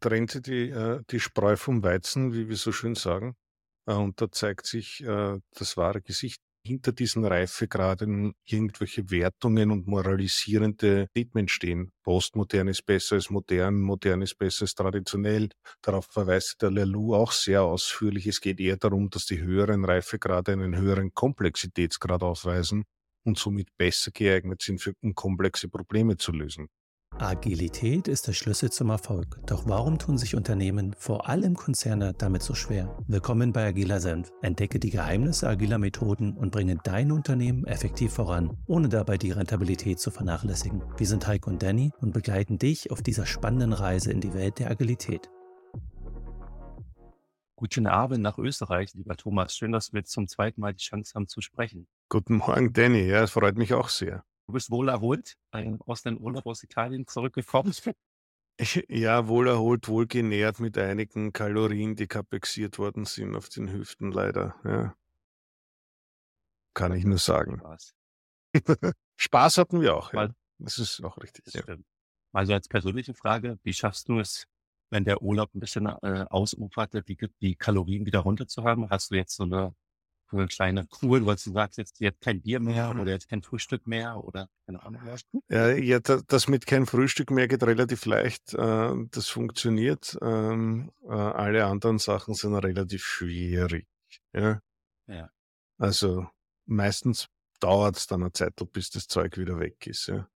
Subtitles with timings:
[0.00, 3.34] Trennt sich die, äh, die Spreu vom Weizen, wie wir so schön sagen.
[3.86, 9.86] Äh, und da zeigt sich äh, das wahre Gesicht hinter diesen Reifegraden irgendwelche Wertungen und
[9.86, 11.90] moralisierende Statements stehen.
[12.04, 15.48] Postmodern ist besser als modern, modern ist besser als traditionell.
[15.82, 18.26] Darauf verweist der Lelou auch sehr ausführlich.
[18.26, 22.84] Es geht eher darum, dass die höheren Reifegrade einen höheren Komplexitätsgrad aufweisen
[23.24, 26.68] und somit besser geeignet sind, für, um komplexe Probleme zu lösen.
[27.20, 29.40] Agilität ist der Schlüssel zum Erfolg.
[29.44, 32.96] Doch warum tun sich Unternehmen, vor allem Konzerne, damit so schwer?
[33.08, 34.30] Willkommen bei Agiler Senf.
[34.40, 39.98] Entdecke die Geheimnisse agiler Methoden und bringe dein Unternehmen effektiv voran, ohne dabei die Rentabilität
[39.98, 40.84] zu vernachlässigen.
[40.96, 44.60] Wir sind Heiko und Danny und begleiten dich auf dieser spannenden Reise in die Welt
[44.60, 45.28] der Agilität.
[47.56, 49.56] Guten Abend nach Österreich, lieber Thomas.
[49.56, 51.88] Schön, dass wir jetzt zum zweiten Mal die Chance haben zu sprechen.
[52.08, 53.02] Guten Morgen, Danny.
[53.08, 54.22] Ja, es freut mich auch sehr.
[54.48, 57.74] Du bist wohl erholt äh, aus dem Urlaub aus Italien zurückgekommen.
[58.88, 64.10] Ja, wohl erholt, wohl genährt mit einigen Kalorien, die kapexiert worden sind auf den Hüften
[64.10, 64.56] leider.
[64.64, 64.96] Ja.
[66.74, 67.58] Kann ich nur sagen.
[67.58, 67.94] Spaß.
[69.16, 70.12] Spaß hatten wir auch.
[70.12, 70.20] Ja.
[70.20, 71.54] Mal, Das ist auch richtig.
[71.54, 71.62] Ja.
[71.62, 71.86] stimmt.
[72.32, 74.46] Mal so als persönliche Frage, wie schaffst du es,
[74.90, 78.88] wenn der Urlaub ein bisschen äh, ausufert, die, die Kalorien wieder runterzuhaben?
[78.90, 79.74] Hast du jetzt so eine,
[80.32, 83.86] eine kleine Kur, wo du sagst, jetzt, jetzt kein Bier mehr oder jetzt kein Frühstück
[83.86, 85.22] mehr oder keine Ahnung was?
[85.48, 88.54] Ja, ja, da- das mit kein Frühstück mehr geht relativ leicht.
[88.54, 90.18] äh, Das funktioniert.
[90.20, 93.86] Ähm, äh, Alle anderen Sachen sind relativ schwierig.
[94.32, 94.60] Ja.
[95.06, 95.30] Ja.
[95.78, 96.26] Also
[96.66, 97.28] meistens
[97.60, 100.06] dauert es dann eine Zeit, bis das Zeug wieder weg ist.
[100.08, 100.28] Ja.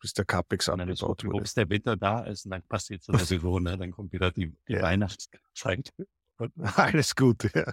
[0.00, 1.40] Bis der Capex abgebaut wurde.
[1.40, 3.78] bis der Winter da ist und dann passiert sowieso, ne?
[3.78, 4.82] Dann kommt wieder die, die Ja.
[4.82, 5.92] Weihnachtszeit.
[6.76, 7.50] Alles Gute.
[7.54, 7.72] Ja.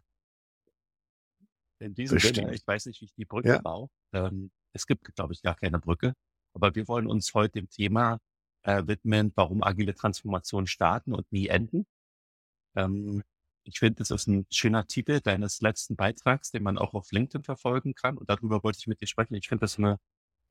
[1.84, 3.62] In diesem Das Sinne, ich weiß nicht, wie ich die Brücke Ja.
[3.62, 3.90] baue.
[4.14, 6.14] Ähm, es gibt, glaube ich, gar keine Brücke.
[6.54, 8.20] Aber wir wollen uns heute dem Thema
[8.64, 11.86] äh, widmen, warum agile Transformationen starten und nie enden.
[12.76, 13.24] Ähm,
[13.66, 17.44] ich finde, das ist ein schöner Titel deines letzten Beitrags, den man auch auf LinkedIn
[17.44, 18.18] verfolgen kann.
[18.18, 19.36] Und darüber wollte ich mit dir sprechen.
[19.36, 20.00] Ich finde das eine,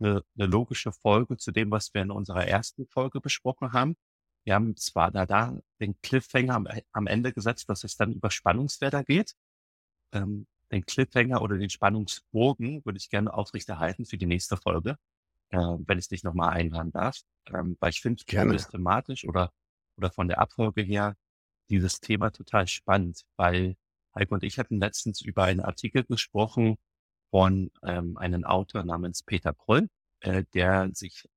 [0.01, 3.97] eine, eine logische Folge zu dem, was wir in unserer ersten Folge besprochen haben.
[4.45, 8.31] Wir haben zwar da, da den Cliffhanger am, am Ende gesetzt, dass es dann über
[8.31, 9.35] Spannungsfelder geht.
[10.13, 14.97] Ähm, den Cliffhanger oder den Spannungsbogen würde ich gerne aufrechterhalten für die nächste Folge,
[15.51, 17.21] äh, wenn ich dich nochmal einladen darf.
[17.53, 18.57] Ähm, weil ich finde, Gerne.
[18.57, 19.53] thematisch oder,
[19.97, 21.17] oder von der Abfolge her
[21.69, 23.77] dieses Thema total spannend, weil
[24.15, 26.77] Heiko und ich hatten letztens über einen Artikel gesprochen
[27.31, 29.89] von ähm, einem Autor namens Peter Proll,
[30.21, 31.29] äh, der sich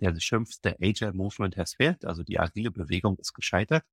[0.00, 3.84] der sich schimpft, the Agile Movement has failed, also die agile Bewegung ist gescheitert.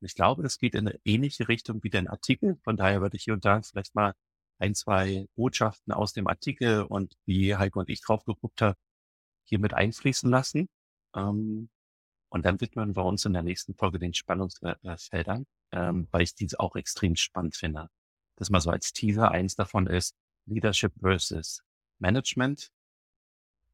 [0.00, 2.58] Und ich glaube, das geht in eine ähnliche Richtung wie dein Artikel.
[2.62, 4.14] Von daher würde ich hier und da vielleicht mal
[4.58, 8.76] ein, zwei Botschaften aus dem Artikel und wie Heiko und ich drauf geguckt haben,
[9.44, 10.68] hier mit einfließen lassen.
[11.14, 11.68] Ähm,
[12.28, 16.58] und dann widmen wir uns in der nächsten Folge den Spannungsfeldern, ähm, weil ich diese
[16.58, 17.88] auch extrem spannend finde.
[18.36, 19.30] Das mal so als Teaser.
[19.30, 20.16] Eins davon ist
[20.46, 21.62] Leadership versus
[21.98, 22.70] Management,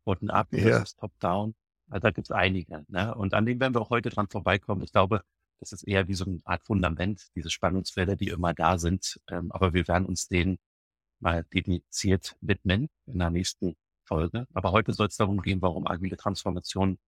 [0.05, 0.61] Bottom-up Ja.
[0.63, 1.55] versus Top-down.
[1.89, 2.85] Also da gibt es einige.
[2.89, 3.15] Ne?
[3.15, 4.83] Und an denen werden wir auch heute dran vorbeikommen.
[4.83, 5.23] Ich glaube,
[5.61, 9.21] das ist eher wie so eine Art Fundament, diese Spannungsfelder, die immer da sind.
[9.29, 10.59] Ähm, aber wir werden uns denen
[11.21, 14.47] mal dediziert widmen in der nächsten Folge.
[14.55, 16.99] Aber heute soll es darum gehen, warum agile Transformationen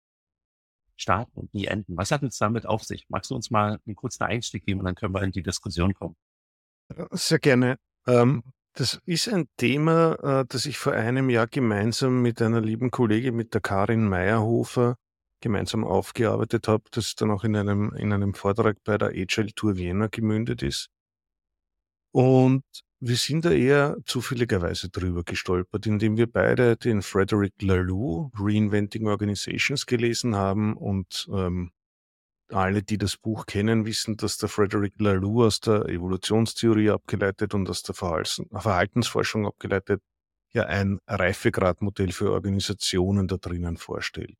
[0.96, 1.96] starten und nie enden.
[1.96, 3.06] Was hat es damit auf sich?
[3.08, 5.94] Magst du uns mal einen kurzen Einstieg geben und dann können wir in die Diskussion
[5.94, 6.16] kommen?
[7.10, 7.78] Sehr gerne.
[8.06, 8.42] Ähm,
[8.74, 13.34] das ist ein Thema, äh, das ich vor einem Jahr gemeinsam mit einer lieben Kollegin,
[13.34, 14.96] mit der Karin Meyerhofer,
[15.40, 19.76] gemeinsam aufgearbeitet habe, das dann auch in einem, in einem Vortrag bei der Agile Tour
[19.76, 20.88] Vienna gemündet ist.
[22.12, 22.64] Und
[23.04, 29.86] wir sind da eher zufälligerweise drüber gestolpert, indem wir beide den Frederick Laloux Reinventing Organizations
[29.86, 31.72] gelesen haben und ähm,
[32.48, 37.68] alle, die das Buch kennen, wissen, dass der Frederick Laloux aus der Evolutionstheorie abgeleitet und
[37.68, 40.00] aus der Verhalten- Verhaltensforschung abgeleitet
[40.52, 44.36] ja ein Reifegradmodell für Organisationen da drinnen vorstellt.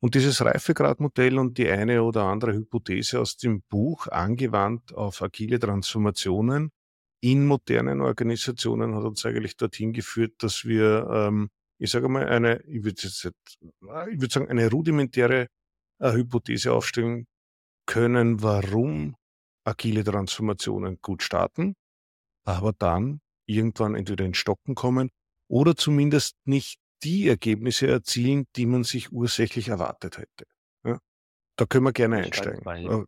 [0.00, 5.58] Und dieses Reifegradmodell und die eine oder andere Hypothese aus dem Buch angewandt auf agile
[5.58, 6.70] Transformationen
[7.20, 12.62] in modernen Organisationen hat uns eigentlich dorthin geführt, dass wir, ähm, ich sage mal, eine,
[12.64, 13.58] ich würde jetzt, nicht-
[14.12, 15.48] ich würde sagen, eine rudimentäre
[16.00, 17.26] äh, Hypothese aufstellen
[17.86, 19.16] können, warum
[19.64, 21.74] agile Transformationen gut starten,
[22.44, 25.10] aber dann irgendwann entweder in Stocken kommen
[25.48, 30.44] oder zumindest nicht die Ergebnisse erzielen, die man sich ursächlich erwartet hätte.
[30.84, 30.98] Ja?
[31.56, 32.64] Da können wir gerne einsteigen.
[33.02, 33.04] Äh,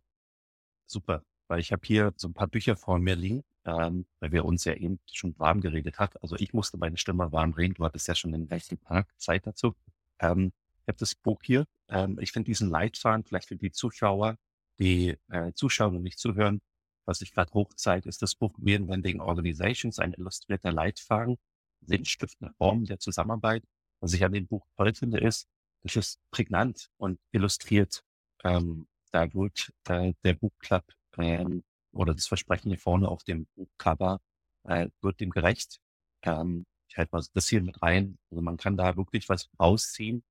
[0.87, 4.45] Super, weil ich habe hier so ein paar Bücher vor mir liegen, ähm, weil wir
[4.45, 6.21] uns ja eben schon warm geredet hat.
[6.21, 7.75] Also ich musste meine Stimme warm reden.
[7.75, 9.75] Du hattest ja schon den nächsten Tag Zeit dazu.
[10.19, 11.65] Ähm, ich habe das Buch hier.
[11.89, 14.37] Ähm, ich finde diesen Leitfaden vielleicht für die Zuschauer,
[14.79, 16.61] die äh, zuschauen und nicht zuhören,
[17.05, 21.37] was ich gerade hochzeige, ist das Buch Reinventing Organizations, ein illustrierter Leitfaden,
[21.81, 23.63] sinnstiftende Form der Zusammenarbeit.
[23.99, 25.47] Was ich an dem Buch toll finde, ist,
[25.83, 28.03] das ist prägnant und illustriert.
[28.43, 30.83] Ähm, da wird äh, der Buchclub
[31.17, 34.19] ähm, oder das Versprechen hier vorne auf dem Buchcover
[34.63, 35.79] äh, wird dem gerecht.
[36.23, 38.17] Ähm, ich halte mal das hier mit rein.
[38.29, 40.23] Also man kann da wirklich was rausziehen,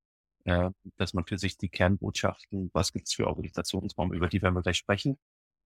[0.45, 4.55] äh, dass man für sich die Kernbotschaften, was gibt es für Organisationsformen, über die werden
[4.55, 5.19] wir gleich sprechen.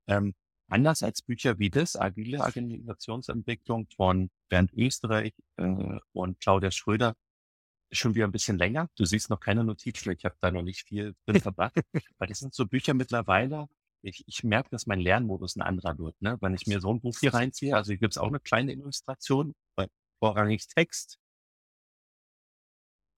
[0.06, 0.34] Ähm,
[0.68, 7.14] anders als Bücher wie das, Agile Organisationsentwicklung von Bernd Österreich äh, und Claudia Schröder,
[7.92, 8.88] schon wieder ein bisschen länger.
[8.96, 11.80] Du siehst noch keine Notizen, ich habe da noch nicht viel drin verbracht.
[12.18, 13.68] Weil das sind so Bücher mittlerweile,
[14.04, 16.20] ich, ich merke, dass mein Lernmodus ein anderer wird.
[16.20, 16.36] Ne?
[16.40, 18.72] Wenn ich mir so ein Buch hier reinziehe, also hier gibt es auch eine kleine
[18.72, 19.54] Illustration,
[20.20, 21.18] vorrangig Text.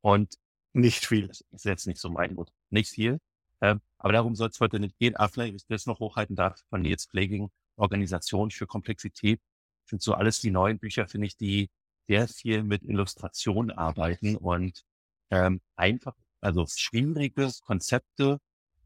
[0.02, 0.36] Und
[0.72, 1.28] nicht viel.
[1.28, 2.52] Das ist jetzt nicht so mein Mut.
[2.70, 3.18] Nicht viel.
[3.60, 5.16] Ähm, aber darum soll es heute nicht gehen.
[5.16, 9.40] Ah, vielleicht, ich das noch hochhalten darf, von Nils Pfleging, Organisation für Komplexität.
[9.86, 11.70] Sind so alles die neuen Bücher, finde ich, die
[12.08, 14.84] sehr viel mit Illustration arbeiten und
[15.30, 18.38] ähm, einfach, also schwierige Konzepte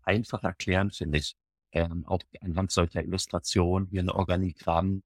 [0.02, 1.34] einfach erklären, finde ich.
[1.72, 5.02] Ähm, auch anhand solcher Illustrationen wie ein Organigramm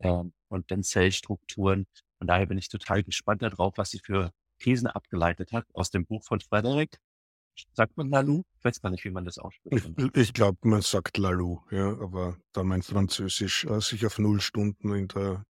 [0.00, 1.86] ähm, und dann Zellstrukturen.
[2.18, 6.06] Von daher bin ich total gespannt darauf, was sie für Thesen abgeleitet hat aus dem
[6.06, 6.98] Buch von Frederick.
[7.72, 8.42] Sagt man Lalou?
[8.58, 9.92] Ich weiß gar nicht, wie man das ausspricht.
[9.96, 14.40] Ich, ich glaube, man sagt Lalou, ja, aber da mein Französisch äh, sich auf null
[14.40, 15.44] Stunden in der,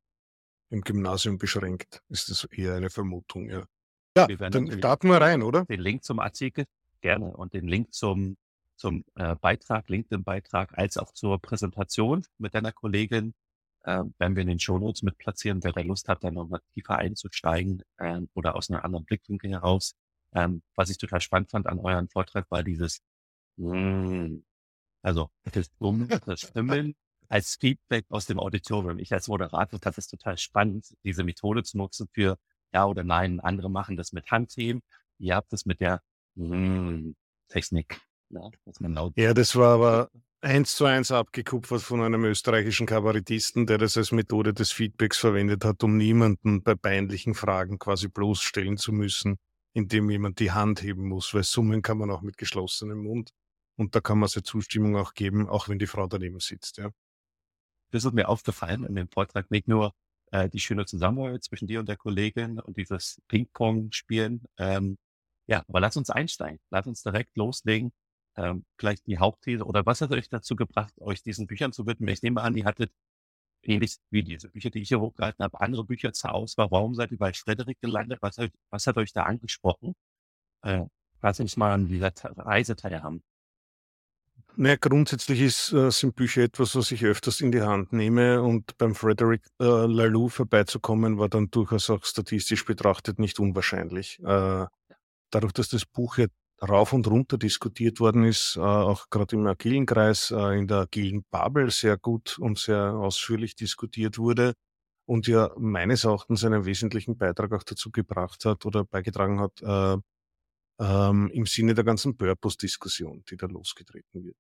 [0.70, 3.64] im Gymnasium beschränkt, ist das eher eine Vermutung, ja.
[4.16, 5.64] Ja, dann starten wir rein, oder?
[5.66, 6.64] Den Link zum Artikel
[7.00, 8.36] gerne und den Link zum,
[8.78, 13.34] zum äh, Beitrag, LinkedIn-Beitrag, als auch zur Präsentation mit deiner Kollegin
[13.84, 15.62] äh, werden wir in den Shownotes mit platzieren.
[15.64, 19.94] Wer da Lust hat, da nochmal tiefer einzusteigen äh, oder aus einer anderen Blickwinkel heraus.
[20.32, 23.00] Ähm, was ich total spannend fand an euren Vortrag war dieses,
[23.56, 24.36] mm,
[25.02, 26.94] also das Summen, das Stimmen
[27.28, 28.98] als Feedback aus dem Auditorium.
[28.98, 32.38] Ich als Moderator fand es total spannend, diese Methode zu nutzen für
[32.72, 33.40] ja oder nein.
[33.40, 34.82] Andere machen das mit Handheben.
[35.18, 36.02] Ihr habt das mit der
[36.36, 37.12] mm,
[37.48, 38.00] Technik.
[38.30, 38.56] Laut
[39.16, 40.10] ja, das war aber
[40.40, 45.64] eins zu eins abgekupfert von einem österreichischen Kabarettisten, der das als Methode des Feedbacks verwendet
[45.64, 49.38] hat, um niemanden bei peinlichen Fragen quasi bloßstellen zu müssen,
[49.72, 53.32] indem jemand die Hand heben muss, weil summen kann man auch mit geschlossenem Mund.
[53.76, 56.90] Und da kann man seine Zustimmung auch geben, auch wenn die Frau daneben sitzt, ja.
[57.90, 59.94] Das ist mir aufgefallen in dem Vortrag, nicht nur
[60.30, 64.44] äh, die schöne Zusammenarbeit zwischen dir und der Kollegin und dieses Ping-Pong-Spielen.
[64.58, 64.98] Ähm,
[65.46, 66.60] ja, aber lass uns einsteigen.
[66.70, 67.92] Lass uns direkt loslegen
[68.38, 72.08] ähm, vielleicht die Hauptthese oder was hat euch dazu gebracht, euch diesen Büchern zu widmen?
[72.08, 72.92] Ich nehme an, ihr hattet
[73.62, 76.70] ähnlich wie diese Bücher, die ich hier hochgehalten habe, andere Bücher zur Auswahl.
[76.70, 78.20] Warum seid ihr bei Frederik gelandet?
[78.22, 79.94] Was hat, was hat euch da angesprochen?
[80.62, 80.84] Äh,
[81.22, 83.22] lass uns mal an dieser Reise teilhaben.
[84.56, 88.76] Naja, grundsätzlich ist, äh, sind Bücher etwas, was ich öfters in die Hand nehme und
[88.78, 94.18] beim Frederick äh, Laloux vorbeizukommen, war dann durchaus auch statistisch betrachtet nicht unwahrscheinlich.
[94.20, 94.66] Äh,
[95.30, 96.26] dadurch, dass das Buch ja
[96.62, 100.78] rauf und runter diskutiert worden ist, äh, auch gerade im agilen Kreis, äh, in der
[100.78, 104.54] agilen Bubble sehr gut und sehr ausführlich diskutiert wurde
[105.06, 109.96] und ja meines Erachtens einen wesentlichen Beitrag auch dazu gebracht hat oder beigetragen hat, äh,
[110.80, 114.36] ähm, im Sinne der ganzen Purpose-Diskussion, die da losgetreten wird.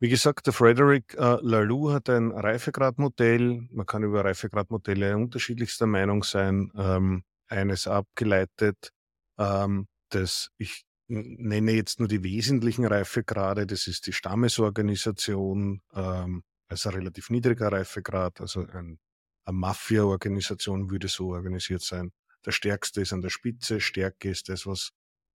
[0.00, 3.68] Wie gesagt, der Frederick äh, Laloux hat ein Reifegradmodell.
[3.70, 6.72] Man kann über Reifegradmodelle unterschiedlichster Meinung sein.
[6.76, 8.92] Ähm, eines abgeleitet,
[9.38, 13.66] ähm, das ich nenne jetzt nur die wesentlichen Reifegrade.
[13.66, 18.98] Das ist die Stammesorganisation, ähm, also relativ niedriger Reifegrad, also ein,
[19.44, 22.12] eine Mafia-Organisation würde so organisiert sein.
[22.46, 24.90] Der Stärkste ist an der Spitze, Stärke ist das, was,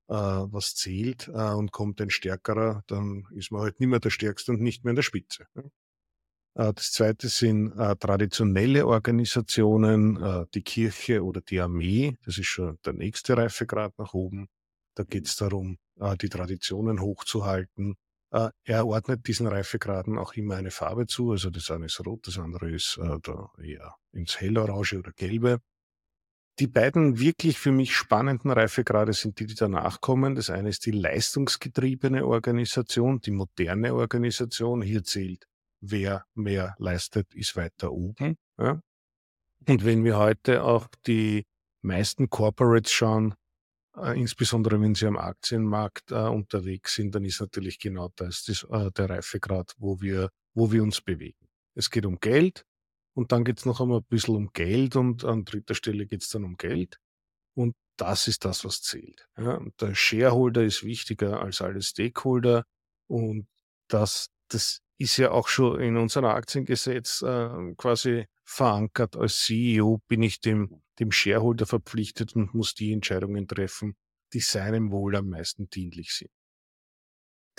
[0.09, 4.09] äh, was zählt äh, und kommt ein Stärkerer, dann ist man halt nicht mehr der
[4.09, 5.47] Stärkste und nicht mehr an der Spitze.
[6.55, 12.47] Äh, das zweite sind äh, traditionelle Organisationen, äh, die Kirche oder die Armee, das ist
[12.47, 14.49] schon der nächste Reifegrad nach oben.
[14.97, 17.97] Da geht es darum, äh, die Traditionen hochzuhalten.
[18.31, 21.31] Äh, er ordnet diesen Reifegraden auch immer eine Farbe zu.
[21.31, 25.59] Also das eine ist rot, das andere ist äh, da eher ins Hellorange oder Gelbe.
[26.57, 30.33] Die beiden wirklich für mich spannenden Reifegrade sind die, die danach kommen.
[30.33, 34.81] Das eine ist die leistungsgetriebene Organisation, die moderne Organisation.
[34.81, 35.47] Hier zählt,
[35.79, 38.35] wer mehr leistet, ist weiter oben.
[38.57, 38.81] Ja?
[39.67, 41.45] Und wenn wir heute auch die
[41.83, 43.35] meisten Corporates schauen,
[44.15, 48.91] insbesondere wenn Sie am Aktienmarkt äh, unterwegs sind, dann ist natürlich genau das, das äh,
[48.91, 51.47] der Reifegrad, wo wir, wo wir uns bewegen.
[51.75, 52.65] Es geht um Geld
[53.15, 56.21] und dann geht es noch einmal ein bisschen um Geld und an dritter Stelle geht
[56.21, 56.99] es dann um Geld.
[57.55, 59.27] Und das ist das, was zählt.
[59.37, 62.65] Ja, der Shareholder ist wichtiger als alle Stakeholder
[63.07, 63.47] und
[63.89, 69.15] das das ist ja auch schon in unserem Aktiengesetz äh, quasi verankert.
[69.15, 73.95] Als CEO bin ich dem, dem Shareholder verpflichtet und muss die Entscheidungen treffen,
[74.33, 76.31] die seinem Wohl am meisten dienlich sind.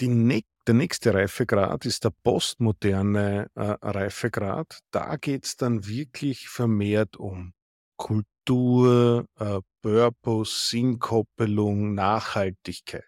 [0.01, 4.81] Die, der nächste Reifegrad ist der postmoderne äh, Reifegrad.
[4.91, 7.53] Da geht es dann wirklich vermehrt um
[7.97, 13.08] Kultur, äh, Purpose, Sinnkoppelung, Nachhaltigkeit.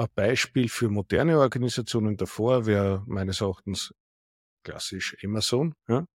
[0.00, 3.92] Ein Beispiel für moderne Organisationen davor wäre meines Erachtens
[4.64, 5.74] klassisch Amazon.
[5.88, 6.06] Ja?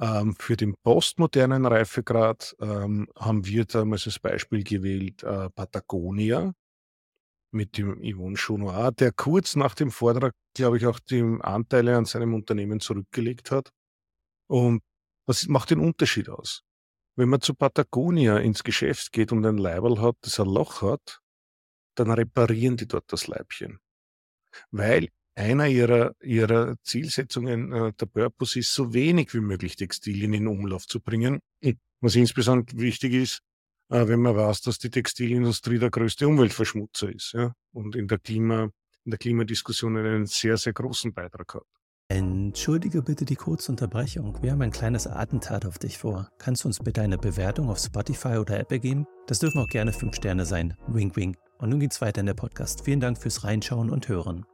[0.00, 6.54] Ähm, für den postmodernen Reifegrad ähm, haben wir damals als Beispiel gewählt äh, Patagonia
[7.50, 12.06] mit dem Yvonne Chounoir, der kurz nach dem Vortrag, glaube ich, auch die Anteile an
[12.06, 13.72] seinem Unternehmen zurückgelegt hat.
[14.48, 14.82] Und
[15.26, 16.62] was macht den Unterschied aus?
[17.14, 21.20] Wenn man zu Patagonia ins Geschäft geht und ein Leiberl hat, das ein Loch hat,
[21.98, 23.78] dann reparieren die dort das Leibchen.
[24.70, 30.46] Weil einer ihrer, ihrer Zielsetzungen, äh, der Purpose ist, so wenig wie möglich Textilien in
[30.46, 31.40] Umlauf zu bringen.
[32.00, 33.40] Was insbesondere wichtig ist,
[33.90, 38.18] äh, wenn man weiß, dass die Textilindustrie der größte Umweltverschmutzer ist ja, und in der,
[38.18, 38.70] Klima,
[39.04, 41.66] in der Klimadiskussion einen sehr, sehr großen Beitrag hat.
[42.08, 44.40] Entschuldige bitte die kurze Unterbrechung.
[44.40, 46.30] Wir haben ein kleines Attentat auf dich vor.
[46.38, 49.08] Kannst du uns bitte eine Bewertung auf Spotify oder Apple geben?
[49.26, 50.76] Das dürfen auch gerne fünf Sterne sein.
[50.86, 51.36] Wink, wink.
[51.58, 52.84] Und nun geht's weiter in der Podcast.
[52.84, 54.46] Vielen Dank fürs Reinschauen und Hören.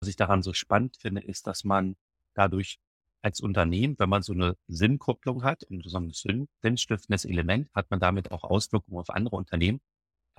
[0.00, 1.96] Was ich daran so spannend finde, ist, dass man
[2.32, 2.78] dadurch
[3.20, 7.90] als Unternehmen, wenn man so eine Sinnkupplung hat und so ein Sinn, sinnstiftendes Element, hat
[7.90, 9.82] man damit auch Auswirkungen auf andere Unternehmen.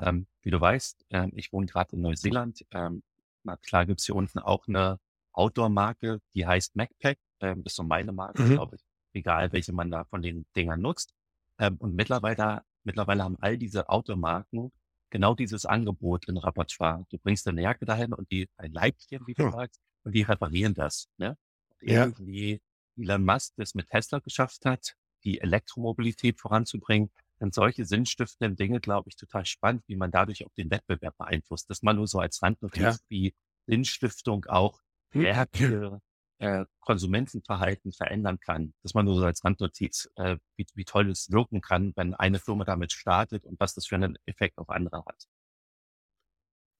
[0.01, 2.65] Ähm, wie du weißt, äh, ich wohne gerade in Neuseeland.
[2.71, 3.03] Ähm,
[3.49, 4.99] na klar gibt's hier unten auch eine
[5.33, 7.19] Outdoor-Marke, die heißt MacPack.
[7.41, 8.53] Ähm, ist so meine Marke, mhm.
[8.53, 8.81] glaube ich.
[9.13, 11.13] Egal, welche man da von den Dingern nutzt.
[11.57, 14.71] Ähm, und mittlerweile Mittlerweile haben all diese Automarken
[15.09, 17.05] genau dieses Angebot in Repertoire.
[17.09, 19.51] Du bringst deine Jacke dahin und die ein Leibchen, wie du hm.
[19.51, 21.07] sagst, und die reparieren das.
[21.17, 21.37] Ne?
[21.81, 22.05] Ja.
[22.05, 22.61] irgendwie
[22.97, 29.09] Elon Musk das mit Tesla geschafft hat, die Elektromobilität voranzubringen, sind solche sinnstiftenden Dinge, glaube
[29.09, 31.69] ich, total spannend, wie man dadurch auch den Wettbewerb beeinflusst.
[31.69, 32.97] Das mal nur so als Randnotiz, ja.
[33.07, 33.33] wie
[33.65, 34.79] Sinnstiftung auch
[35.11, 36.01] Werke,
[36.39, 38.73] äh, Konsumentenverhalten verändern kann.
[38.83, 42.39] Dass man nur so als Randnotiz, äh, wie, wie toll es wirken kann, wenn eine
[42.39, 45.27] Firma damit startet und was das für einen Effekt auf andere hat.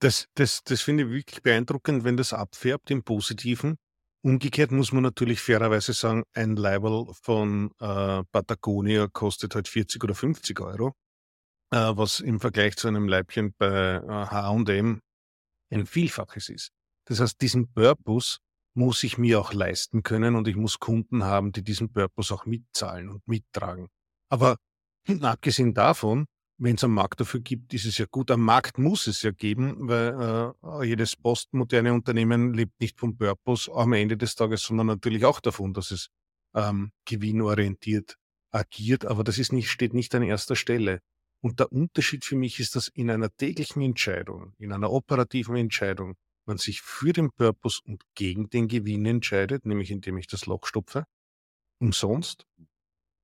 [0.00, 3.76] Das, das, das finde ich wirklich beeindruckend, wenn das abfärbt im Positiven.
[4.22, 10.14] Umgekehrt muss man natürlich fairerweise sagen, ein Label von äh, Patagonia kostet halt 40 oder
[10.14, 10.92] 50 Euro,
[11.72, 15.00] äh, was im Vergleich zu einem Leibchen bei H&M
[15.72, 16.70] ein Vielfaches ist.
[17.06, 18.38] Das heißt, diesen Purpose
[18.74, 22.46] muss ich mir auch leisten können und ich muss Kunden haben, die diesen Purpose auch
[22.46, 23.88] mitzahlen und mittragen.
[24.28, 24.56] Aber
[25.22, 26.26] abgesehen davon,
[26.60, 28.30] wenn es einen Markt dafür gibt, ist es ja gut.
[28.30, 33.72] Am Markt muss es ja geben, weil äh, jedes postmoderne Unternehmen lebt nicht vom Purpose
[33.74, 36.10] am Ende des Tages, sondern natürlich auch davon, dass es
[36.54, 38.16] ähm, gewinnorientiert
[38.50, 39.06] agiert.
[39.06, 41.00] Aber das ist nicht, steht nicht an erster Stelle.
[41.42, 46.16] Und der Unterschied für mich ist, dass in einer täglichen Entscheidung, in einer operativen Entscheidung,
[46.44, 50.66] man sich für den Purpose und gegen den Gewinn entscheidet, nämlich indem ich das Loch
[50.66, 51.06] stopfe,
[51.80, 52.44] umsonst.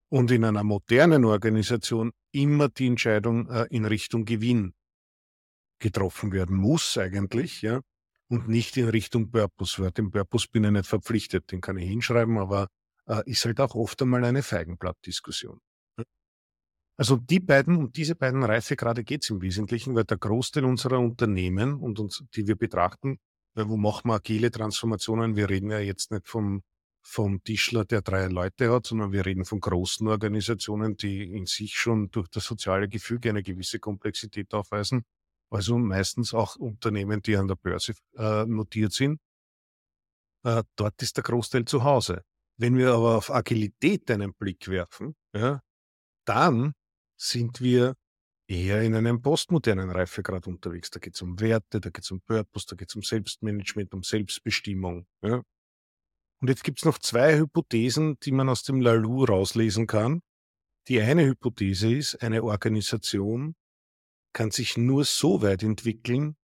[0.09, 2.12] Und in einer modernen Organisation
[2.43, 4.75] immer die Entscheidung äh, in Richtung Gewinn
[5.78, 7.81] getroffen werden muss eigentlich, ja,
[8.28, 9.83] und nicht in Richtung Purpose.
[9.83, 12.69] Weil dem Purpose bin ich nicht verpflichtet, den kann ich hinschreiben, aber
[13.07, 15.61] äh, ist halt auch oft einmal eine Feigenblattdiskussion.
[16.99, 20.99] Also die beiden, um diese beiden Reifegrade geht es im Wesentlichen, weil der Großteil unserer
[20.99, 23.19] Unternehmen und uns, die wir betrachten,
[23.55, 25.37] wo machen wir agile Transformationen?
[25.37, 26.62] Wir reden ja jetzt nicht vom,
[27.09, 31.75] vom Tischler, der drei Leute hat, sondern wir reden von großen Organisationen, die in sich
[31.75, 35.05] schon durch das soziale Gefüge eine gewisse Komplexität aufweisen.
[35.49, 39.21] Also meistens auch Unternehmen, die an der Börse äh, notiert sind.
[40.45, 42.23] Äh, dort ist der Großteil zu Hause.
[42.59, 45.63] Wenn wir aber auf Agilität einen Blick werfen, ja,
[46.27, 46.75] dann
[47.17, 47.95] sind wir
[48.49, 50.91] eher in einem postmodernen Reifegrad unterwegs.
[50.91, 53.95] Da geht es um Werte, da geht es um Purpose, da geht es um Selbstmanagement,
[53.95, 55.07] um Selbstbestimmung.
[55.23, 55.43] Ja.
[56.40, 60.21] Und jetzt gibt es noch zwei Hypothesen, die man aus dem Lalu rauslesen kann.
[60.88, 63.55] Die eine Hypothese ist, eine Organisation
[64.33, 66.37] kann sich nur so weit entwickeln,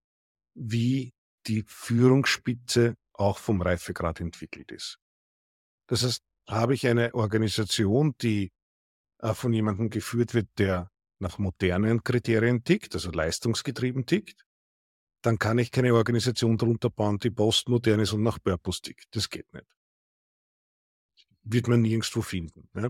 [0.55, 1.13] wie
[1.45, 4.97] die Führungsspitze auch vom Reifegrad entwickelt ist.
[5.87, 8.51] Das heißt, habe ich eine Organisation, die
[9.19, 14.43] äh, von jemandem geführt wird, der nach modernen Kriterien tickt, also leistungsgetrieben tickt,
[15.21, 19.05] dann kann ich keine Organisation drunter bauen, die postmodern ist und nach Purpose tickt.
[19.11, 19.67] Das geht nicht.
[21.43, 22.69] Wird man nirgendwo finden.
[22.75, 22.89] Ja?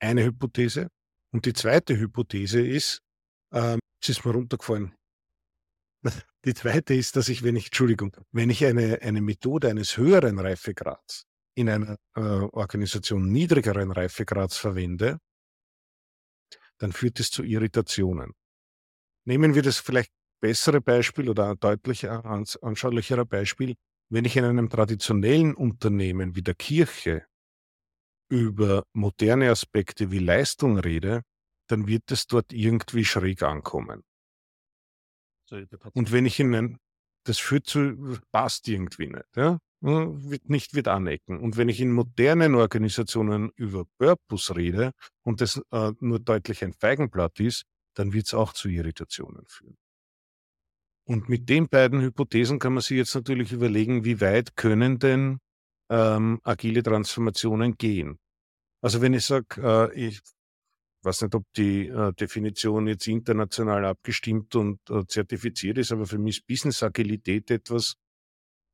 [0.00, 0.88] Eine Hypothese.
[1.32, 3.00] Und die zweite Hypothese ist,
[3.52, 4.94] ähm, es ist mir runtergefallen.
[6.44, 10.38] Die zweite ist, dass ich, wenn ich, Entschuldigung, wenn ich eine, eine Methode eines höheren
[10.38, 11.24] Reifegrads
[11.56, 15.18] in einer äh, Organisation niedrigeren Reifegrads verwende,
[16.78, 18.32] dann führt es zu Irritationen.
[19.26, 23.74] Nehmen wir das vielleicht bessere Beispiel oder ein deutlich anschaulichere Beispiel.
[24.08, 27.26] Wenn ich in einem traditionellen Unternehmen wie der Kirche
[28.28, 31.22] über moderne Aspekte wie Leistung rede,
[31.68, 34.02] dann wird es dort irgendwie schräg ankommen.
[35.94, 36.78] Und wenn ich in ein,
[37.24, 39.58] das führt zu, passt irgendwie nicht, ja?
[39.80, 41.38] Wird nicht, wird anecken.
[41.38, 44.90] Und wenn ich in modernen Organisationen über Purpose rede
[45.22, 47.62] und das äh, nur deutlich ein Feigenblatt ist,
[47.94, 49.76] dann wird es auch zu Irritationen führen.
[51.04, 55.38] Und mit den beiden Hypothesen kann man sich jetzt natürlich überlegen, wie weit können denn
[55.90, 58.18] ähm, agile Transformationen gehen.
[58.82, 60.20] Also wenn ich sage, äh, ich
[61.02, 66.18] weiß nicht, ob die äh, Definition jetzt international abgestimmt und äh, zertifiziert ist, aber für
[66.18, 67.94] mich ist Business Agilität etwas,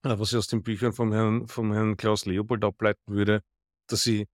[0.05, 3.43] äh, was ich aus den Büchern vom Herrn, vom Herrn Klaus Leopold ableiten würde,
[3.89, 4.27] dass ich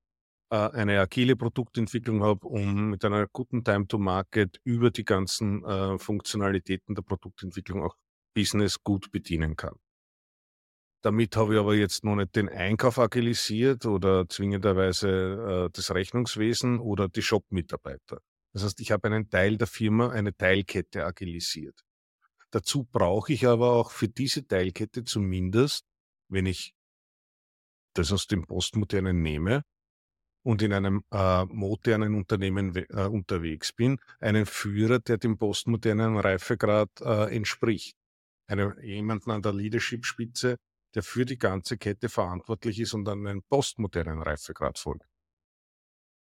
[0.50, 5.64] äh, eine agile Produktentwicklung habe, um mit einer guten Time to Market über die ganzen
[5.64, 7.96] äh, Funktionalitäten der Produktentwicklung auch
[8.34, 9.74] Business gut bedienen kann.
[11.02, 16.78] Damit habe ich aber jetzt noch nicht den Einkauf agilisiert oder zwingenderweise äh, das Rechnungswesen
[16.78, 18.20] oder die Shop-Mitarbeiter.
[18.52, 21.80] Das heißt, ich habe einen Teil der Firma, eine Teilkette agilisiert.
[22.50, 25.86] Dazu brauche ich aber auch für diese Teilkette zumindest,
[26.28, 26.74] wenn ich
[27.94, 29.62] das aus dem Postmodernen nehme
[30.42, 36.90] und in einem äh, modernen Unternehmen äh, unterwegs bin, einen Führer, der dem postmodernen Reifegrad
[37.00, 37.96] äh, entspricht.
[38.46, 40.56] Eine, jemanden an der Leadership-Spitze,
[40.94, 45.06] der für die ganze Kette verantwortlich ist und an einen postmodernen Reifegrad folgt.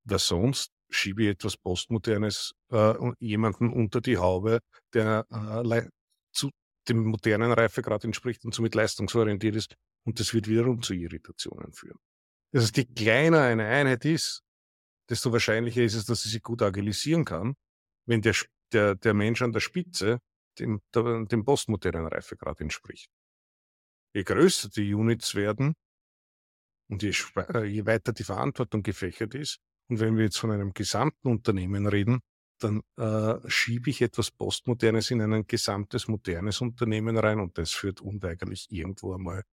[0.03, 4.59] Weil sonst schiebe ich etwas Postmodernes äh, jemanden unter die Haube,
[4.93, 5.87] der äh,
[6.31, 6.49] zu
[6.87, 9.75] dem modernen Reifegrad entspricht und somit leistungsorientiert ist.
[10.03, 11.99] Und das wird wiederum zu Irritationen führen.
[12.51, 14.41] Das heißt, je kleiner eine Einheit ist,
[15.09, 17.55] desto wahrscheinlicher ist es, dass sie sich gut agilisieren kann,
[18.05, 18.35] wenn der,
[18.73, 20.19] der, der Mensch an der Spitze
[20.59, 23.09] dem, dem postmodernen Reifegrad entspricht
[24.13, 25.75] je größer die Units werden
[26.89, 27.13] und je,
[27.53, 31.85] äh, je weiter die Verantwortung gefächert ist, und wenn wir jetzt von einem gesamten Unternehmen
[31.85, 32.21] reden,
[32.59, 37.99] dann äh, schiebe ich etwas Postmodernes in ein gesamtes modernes Unternehmen rein und das führt
[37.99, 39.43] unweigerlich irgendwo einmal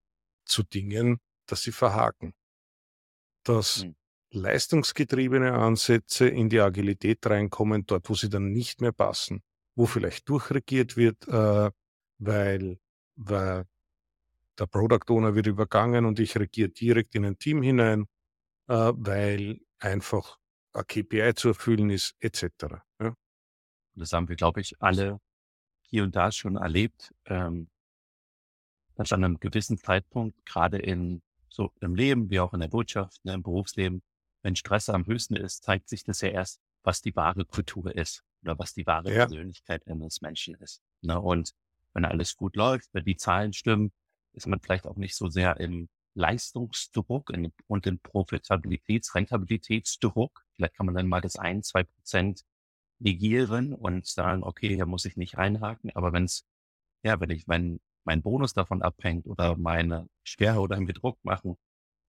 [0.45, 2.35] zu Dingen, dass sie verhaken.
[3.45, 3.97] Dass mhm.
[4.31, 9.43] leistungsgetriebene Ansätze in die Agilität reinkommen, dort, wo sie dann nicht mehr passen,
[9.75, 11.71] wo vielleicht durchregiert wird, äh,
[12.19, 12.79] weil,
[13.17, 13.65] weil
[14.59, 18.07] der Product Owner wird übergangen und ich regiere direkt in ein Team hinein,
[18.69, 20.39] äh, weil einfach
[20.73, 22.45] ein KPI zu erfüllen ist, etc.
[23.01, 23.15] Ja.
[23.95, 25.21] Das haben wir, glaube ich, alle
[25.83, 27.69] hier und da schon erlebt, ähm,
[28.95, 33.25] dass an einem gewissen Zeitpunkt, gerade in so im Leben wie auch in der Wirtschaft,
[33.25, 34.03] ne, im Berufsleben,
[34.43, 38.23] wenn Stress am höchsten ist, zeigt sich das ja erst, was die wahre Kultur ist
[38.43, 39.27] oder was die wahre ja.
[39.27, 40.83] Persönlichkeit eines Menschen ist.
[41.01, 41.21] Ne?
[41.21, 41.55] Und
[41.95, 43.93] wenn alles gut läuft, wenn die Zahlen stimmen,
[44.33, 47.31] ist man vielleicht auch nicht so sehr im Leistungsdruck
[47.69, 50.45] und im Profitabilitäts-, Rentabilitätsdruck.
[50.55, 52.45] Vielleicht kann man dann mal das ein, zwei Prozent
[52.99, 55.91] negieren und sagen, okay, hier muss ich nicht reinhaken.
[55.95, 56.45] Aber wenn es,
[57.05, 61.57] ja, wenn ich, wenn mein Bonus davon abhängt oder meine Schwere oder mir Druck machen,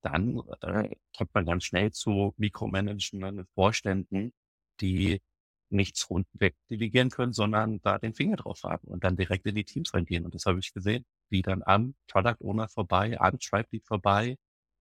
[0.02, 4.34] dann äh, kommt man ganz schnell zu Mikromanagenden, Vorständen,
[4.82, 5.22] die
[5.70, 9.66] nichts rundweg delegieren können, sondern da den Finger drauf haben und dann direkt in die
[9.66, 10.26] Teams reingehen.
[10.26, 14.38] Und das habe ich gesehen, wie dann am Product Owner vorbei, am Tribe Lead vorbei,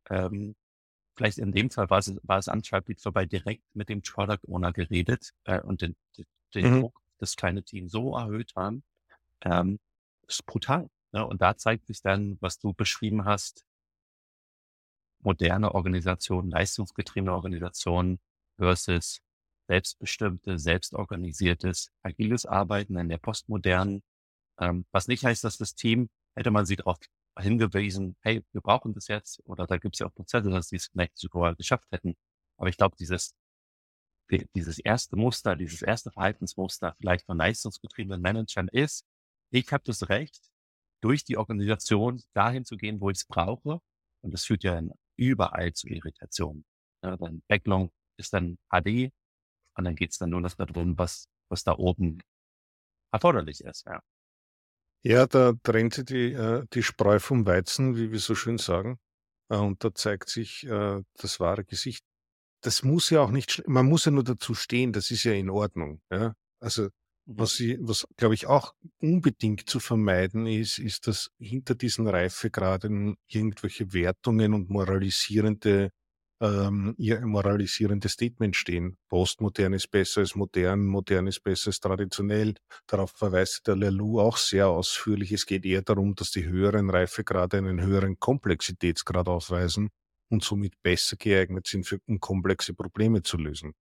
[0.09, 0.55] ähm,
[1.15, 4.01] vielleicht in dem Fall war es, war es am Tribe Lead vorbei, direkt mit dem
[4.01, 5.95] Product Owner geredet äh, und den,
[6.53, 6.81] den mhm.
[6.81, 8.83] Druck das kleine Team so erhöht haben.
[9.41, 9.79] Ähm,
[10.27, 10.89] ist brutal.
[11.11, 11.25] Ne?
[11.25, 13.65] Und da zeigt sich dann, was du beschrieben hast,
[15.19, 18.19] moderne Organisationen, leistungsgetriebene Organisationen
[18.57, 19.21] versus
[19.67, 24.03] selbstbestimmte, selbstorganisiertes, agiles Arbeiten in der postmodernen,
[24.59, 26.97] ähm, was nicht heißt, dass das Team, hätte man sie darauf
[27.39, 30.77] hingewiesen, hey, wir brauchen das jetzt, oder da gibt es ja auch Prozesse, dass sie
[30.77, 32.15] es vielleicht sogar geschafft hätten.
[32.57, 33.35] Aber ich glaube, dieses,
[34.55, 39.05] dieses erste Muster, dieses erste Verhaltensmuster vielleicht von leistungsgetriebenen Managern ist,
[39.51, 40.49] ich habe das Recht,
[41.01, 43.79] durch die Organisation dahin zu gehen, wo ich es brauche.
[44.21, 44.81] Und das führt ja
[45.15, 46.65] überall zu Irritationen.
[47.03, 49.11] Ja, dann Backlog ist dann HD,
[49.77, 52.19] und dann geht's dann nur noch darum, was, was da oben
[53.11, 54.01] erforderlich ist, ja.
[55.03, 58.99] Ja, da trennt sich die, äh, die Spreu vom Weizen, wie wir so schön sagen.
[59.49, 62.03] Äh, und da zeigt sich äh, das wahre Gesicht.
[62.61, 65.49] Das muss ja auch nicht, man muss ja nur dazu stehen, das ist ja in
[65.49, 66.01] Ordnung.
[66.11, 66.33] Ja?
[66.59, 66.89] Also
[67.27, 67.39] Mhm.
[67.39, 73.17] Was, sie, was glaube ich auch unbedingt zu vermeiden ist, ist, dass hinter diesen Reifegraden
[73.27, 75.91] irgendwelche Wertungen und moralisierende,
[76.41, 78.97] ähm, moralisierende Statements stehen.
[79.09, 82.55] Postmodern ist besser als modern, modern ist besser als traditionell.
[82.85, 85.31] Darauf verweist der Lelou auch sehr ausführlich.
[85.31, 89.89] Es geht eher darum, dass die höheren Reifegrade einen höheren Komplexitätsgrad aufweisen
[90.29, 93.73] und somit besser geeignet sind, für, um komplexe Probleme zu lösen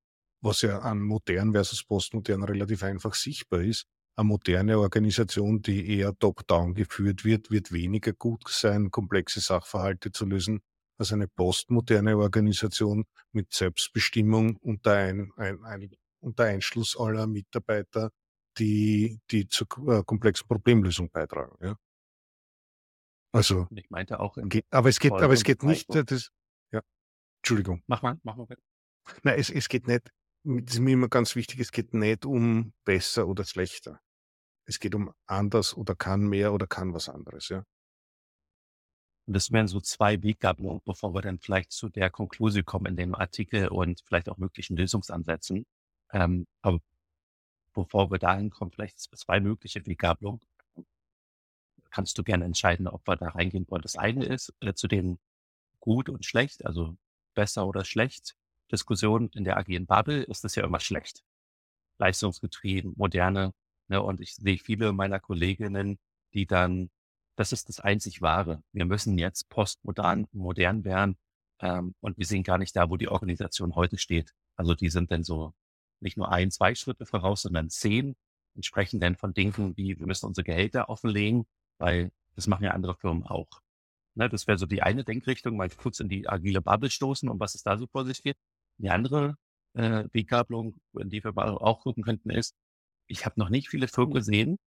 [0.47, 3.87] was ja an modern versus postmodern relativ einfach sichtbar ist.
[4.17, 10.25] Eine moderne Organisation, die eher top-down geführt wird, wird weniger gut sein, komplexe Sachverhalte zu
[10.25, 10.61] lösen,
[10.99, 18.11] als eine postmoderne Organisation mit Selbstbestimmung unter, ein, ein, ein, unter Einschluss aller Mitarbeiter,
[18.59, 21.57] die, die zur äh, komplexen Problemlösung beitragen.
[21.61, 21.77] Ja.
[23.33, 26.31] Also, ich meinte auch, geht, aber es geht, aber es geht nicht, das,
[26.73, 26.81] ja,
[27.43, 27.83] Entschuldigung.
[27.87, 28.63] Mach mal, mach mal bitte.
[29.23, 30.11] Nein, es, es geht nicht,
[30.45, 34.01] das ist mir immer ganz wichtig, es geht nicht um besser oder schlechter.
[34.65, 37.65] Es geht um anders oder kann mehr oder kann was anderes, ja.
[39.27, 42.97] Und das wären so zwei Weggabelungen, bevor wir dann vielleicht zu der Konklusion kommen in
[42.97, 45.67] dem Artikel und vielleicht auch möglichen Lösungsansätzen.
[46.13, 46.81] Ähm, aber
[47.75, 50.41] bevor wir dahin kommen, vielleicht zwei mögliche Weggabelungen.
[51.91, 53.83] Kannst du gerne entscheiden, ob wir da reingehen wollen.
[53.83, 55.19] Das eine ist äh, zu den
[55.81, 56.97] gut und schlecht, also
[57.35, 58.37] besser oder schlecht.
[58.71, 61.23] Diskussion in der agilen Bubble ist das ja immer schlecht.
[61.99, 63.55] Leistungsgetrieben, moderne.
[63.89, 64.03] Ne?
[64.03, 65.99] Und ich sehe viele meiner Kolleginnen,
[66.35, 66.91] die dann,
[67.37, 68.63] das ist das einzig Wahre.
[68.73, 71.17] Wir müssen jetzt postmodern, modern werden.
[71.61, 74.35] Ähm, und wir sehen gar nicht da, wo die Organisation heute steht.
[74.57, 75.55] Also die sind dann so
[76.01, 78.17] nicht nur ein, zwei Schritte voraus, sondern zehn
[78.55, 81.47] und sprechen dann von Dingen wie, wir müssen unsere Gehälter offenlegen,
[81.79, 83.49] weil das machen ja andere Firmen auch.
[84.15, 87.39] Ne, das wäre so die eine Denkrichtung, mal kurz in die agile Bubble stoßen und
[87.39, 88.37] was ist da so vor sich geht.
[88.79, 89.37] Die andere
[89.75, 92.55] äh, Weggabelung, in die wir auch gucken könnten, ist,
[93.09, 94.59] ich habe noch nicht viele Firmen gesehen.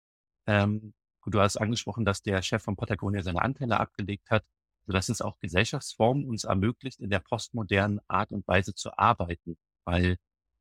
[0.46, 0.92] Ähm,
[1.30, 4.44] du hast angesprochen, dass der Chef von Patagonia seine Anteile abgelegt hat,
[4.86, 9.56] sodass es auch Gesellschaftsformen uns ermöglicht, in der postmodernen Art und Weise zu arbeiten.
[9.84, 10.16] Weil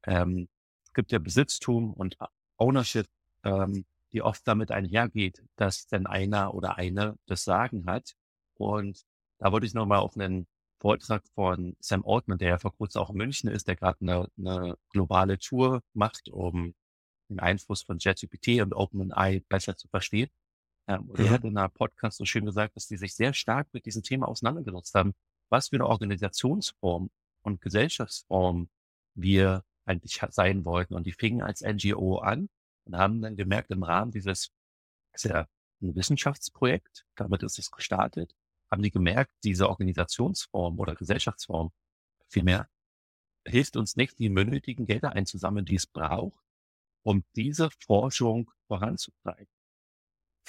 [0.05, 0.49] ähm,
[0.83, 2.17] es gibt ja Besitztum und
[2.57, 3.07] Ownership,
[3.43, 8.15] ähm, die oft damit einhergeht, dass denn einer oder eine das Sagen hat.
[8.55, 9.05] Und
[9.39, 10.47] da wollte ich nochmal auf einen
[10.79, 14.29] Vortrag von Sam Altman, der ja vor kurzem auch in München ist, der gerade eine,
[14.37, 16.75] eine globale Tour macht, um
[17.29, 20.29] den Einfluss von JetGPT und OpenAI besser zu verstehen.
[20.87, 21.25] Ähm, und mhm.
[21.25, 24.03] er hat in einer Podcast so schön gesagt, dass die sich sehr stark mit diesem
[24.03, 25.13] Thema auseinandergesetzt haben,
[25.49, 27.09] was für eine Organisationsform
[27.41, 28.69] und Gesellschaftsform
[29.15, 30.93] wir eigentlich sein wollten.
[30.93, 32.49] Und die fingen als NGO an
[32.85, 34.51] und haben dann gemerkt, im Rahmen dieses,
[35.13, 35.47] ist ja
[35.81, 38.35] ein Wissenschaftsprojekt, damit ist es gestartet,
[38.71, 41.71] haben die gemerkt, diese Organisationsform oder Gesellschaftsform
[42.27, 42.67] vielmehr
[43.45, 46.43] hilft uns nicht, die benötigen Gelder einzusammeln, die es braucht,
[47.03, 49.47] um diese Forschung voranzutreiben.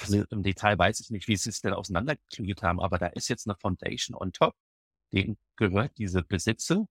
[0.01, 3.29] Also Im Detail weiß ich nicht, wie sie es denn auseinandergeklügelt haben, aber da ist
[3.29, 4.55] jetzt eine Foundation on top,
[5.13, 6.87] denen gehört diese Besitze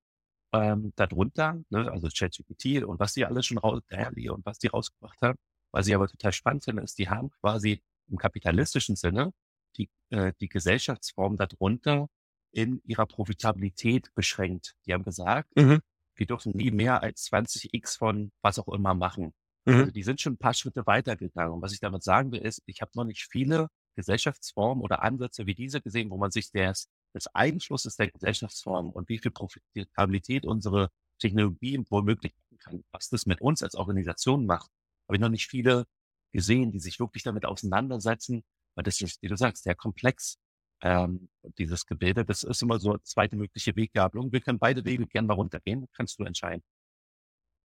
[0.53, 5.21] ähm, darunter, ne, also ChatGPT und was die alles schon raus, und was die rausgebracht
[5.21, 5.37] haben.
[5.71, 9.33] Was ich aber total spannend finde, ist, die haben quasi im kapitalistischen Sinne
[9.75, 12.07] die, äh, die Gesellschaftsform darunter
[12.51, 14.75] in ihrer Profitabilität beschränkt.
[14.85, 15.81] Die haben gesagt, mhm.
[16.15, 19.33] wir dürfen nie mehr als 20x von was auch immer machen.
[19.67, 19.79] Mhm.
[19.79, 21.53] Also die sind schon ein paar Schritte weitergegangen.
[21.53, 25.45] Und was ich damit sagen will, ist, ich habe noch nicht viele Gesellschaftsformen oder Ansätze
[25.47, 30.45] wie diese gesehen, wo man sich des, des Einflusses der Gesellschaftsform und wie viel Profitabilität
[30.45, 34.69] unsere Technologie womöglich machen kann, was das mit uns als Organisation macht,
[35.07, 35.85] habe ich noch nicht viele
[36.31, 38.43] gesehen, die sich wirklich damit auseinandersetzen
[38.77, 40.37] weil das ist, wie du sagst, sehr komplex,
[40.81, 42.23] ähm, dieses Gebilde.
[42.23, 44.31] Das ist immer so eine zweite mögliche Weggabelung.
[44.31, 46.63] Wir können beide Wege gerne mal runtergehen, kannst du entscheiden.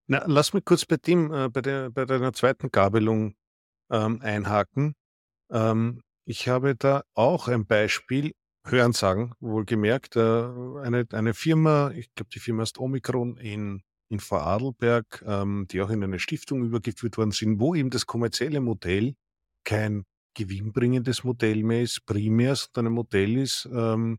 [0.09, 3.35] Na, lass mich kurz bei dem, äh, bei der, bei deiner zweiten Gabelung
[3.91, 4.95] ähm, einhaken.
[5.51, 8.33] Ähm, ich habe da auch ein Beispiel,
[8.65, 14.21] Hören sagen, wohlgemerkt, äh, eine, eine Firma, ich glaube, die Firma ist Omikron in, in
[14.21, 19.15] Vorarlberg, ähm, die auch in eine Stiftung übergeführt worden sind, wo eben das kommerzielle Modell
[19.65, 24.19] kein gewinnbringendes Modell mehr ist, primär, sondern ein Modell ist, ähm,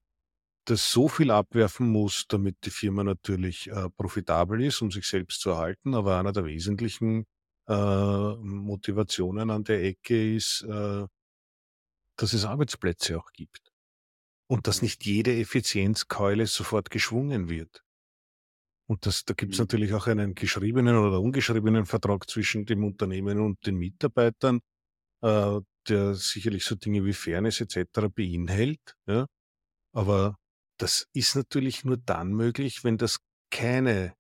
[0.66, 5.42] das so viel abwerfen muss, damit die Firma natürlich äh, profitabel ist, um sich selbst
[5.42, 5.94] zu erhalten.
[5.94, 7.26] Aber einer der wesentlichen
[7.68, 11.06] äh, Motivationen an der Ecke ist, äh,
[12.18, 13.72] dass es Arbeitsplätze auch gibt.
[14.48, 14.86] Und dass mhm.
[14.86, 17.84] nicht jede Effizienzkeule sofort geschwungen wird.
[18.88, 19.64] Und das, da gibt es mhm.
[19.64, 24.62] natürlich auch einen geschriebenen oder ungeschriebenen Vertrag zwischen dem Unternehmen und den Mitarbeitern,
[25.22, 28.08] äh, der sicherlich so Dinge wie Fairness etc.
[28.14, 28.96] beinhält.
[29.08, 29.28] Ja?
[29.94, 30.38] Aber
[30.84, 34.16] das ist natürlich nur dann möglich, wenn das keine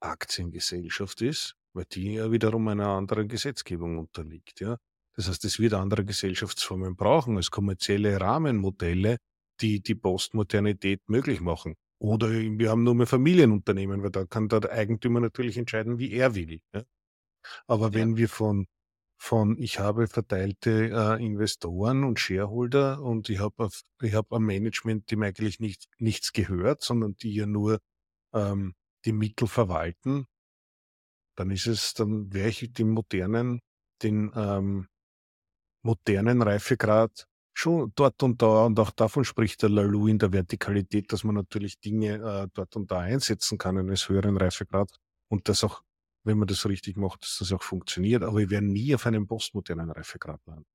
[0.00, 4.60] Aktiengesellschaft ist, weil die ja wiederum einer anderen Gesetzgebung unterliegt.
[4.60, 4.78] Ja?
[5.16, 9.18] Das heißt, es wird andere Gesellschaftsformen brauchen als kommerzielle Rahmenmodelle,
[9.60, 11.74] die die Postmodernität möglich machen.
[12.00, 16.34] Oder wir haben nur mehr Familienunternehmen, weil da kann der Eigentümer natürlich entscheiden, wie er
[16.34, 16.60] will.
[16.72, 16.84] Ja?
[17.66, 18.66] Aber wenn wir von,
[19.18, 23.68] von ich habe verteilte äh, Investoren und Shareholder und ich habe
[24.00, 27.80] ich hab ein Management, dem eigentlich nicht, nichts gehört, sondern die ja nur
[28.32, 30.26] ähm, die Mittel verwalten,
[31.36, 33.60] dann ist es, dann wäre ich den modernen,
[34.02, 34.88] den ähm,
[35.82, 41.12] modernen Reifegrad schon dort und da, und auch davon spricht der Lalou in der Vertikalität,
[41.12, 44.90] dass man natürlich Dinge äh, dort und da einsetzen kann eines höheren Reifegrad
[45.28, 45.82] und das auch,
[46.28, 48.22] wenn man das richtig macht, dass das auch funktioniert.
[48.22, 50.66] Aber wir werden nie auf einem postmodernen Reifegrad landen.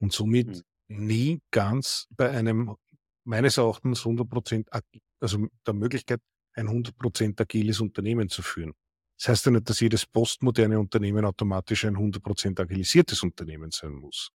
[0.00, 0.48] Und somit
[0.88, 1.06] mhm.
[1.06, 2.76] nie ganz bei einem,
[3.24, 4.68] meines Erachtens 100 Prozent,
[5.20, 6.20] also der Möglichkeit,
[6.54, 8.74] ein 100 Prozent agiles Unternehmen zu führen.
[9.18, 13.92] Das heißt ja nicht, dass jedes postmoderne Unternehmen automatisch ein 100 Prozent agilisiertes Unternehmen sein
[13.92, 14.30] muss.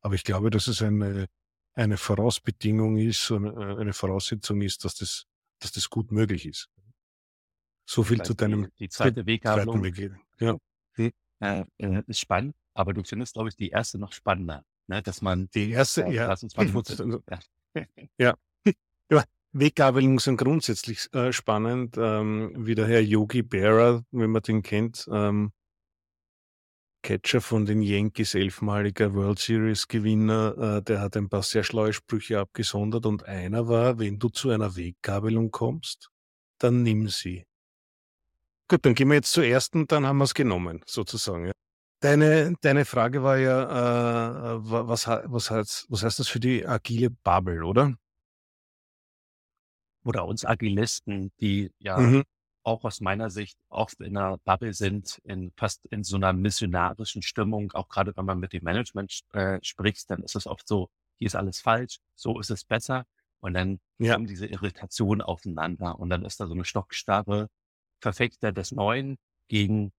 [0.00, 1.26] Aber ich glaube, dass es eine,
[1.74, 5.24] eine Vorausbedingung ist, eine Voraussetzung ist, dass das,
[5.60, 6.68] dass das gut möglich ist.
[7.84, 9.82] So viel zu deinem die, die zweite Weggabelung.
[9.82, 10.12] Weg.
[10.38, 10.56] Ja.
[11.42, 15.02] Äh, äh, ist spannend, aber du findest, glaube ich, die erste noch spannender, ne?
[15.02, 17.84] dass man die erste, äh, ja, lass uns mal kurz, ja.
[18.16, 18.34] ja.
[19.10, 19.24] ja.
[19.54, 25.08] Weggabelungen sind grundsätzlich äh, spannend, ähm, wie der Herr Yogi Berra, wenn man den kennt,
[25.12, 25.52] ähm,
[27.02, 31.92] Catcher von den Yankees, elfmaliger World Series Gewinner, äh, der hat ein paar sehr schlaue
[31.92, 36.10] Sprüche abgesondert und einer war, wenn du zu einer Weggabelung kommst,
[36.58, 37.44] dann nimm sie.
[38.72, 41.48] Gut, dann gehen wir jetzt zur ersten, dann haben wir es genommen, sozusagen.
[41.48, 41.52] Ja.
[42.00, 47.10] Deine, deine Frage war ja, äh, was, was, heißt, was heißt das für die agile
[47.10, 47.94] Bubble, oder?
[50.06, 52.24] Oder uns Agilisten, die ja mhm
[52.64, 57.20] auch aus meiner Sicht oft in einer Bubble sind, in fast in so einer missionarischen
[57.20, 57.72] Stimmung.
[57.72, 61.26] Auch gerade wenn man mit dem Management äh, spricht, dann ist es oft so, hier
[61.26, 63.04] ist alles falsch, so ist es besser.
[63.40, 64.14] Und dann ja.
[64.14, 67.48] kommen diese Irritationen aufeinander und dann ist da so eine stockstarre
[68.02, 69.16] Verfechter des Neuen
[69.48, 69.92] gegen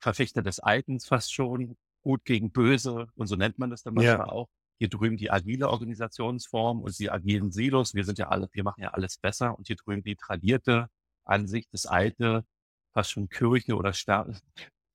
[0.00, 4.26] Verfechter des Alten fast schon, gut gegen böse und so nennt man das dann manchmal
[4.26, 4.32] ja.
[4.32, 4.48] auch.
[4.78, 7.94] Hier drüben die agile Organisationsform und die agilen Silos.
[7.94, 10.88] Wir sind ja alle, wir machen ja alles besser und hier drüben die tradierte
[11.24, 12.44] an sich das alte,
[12.92, 14.34] fast schon Kirche oder Ster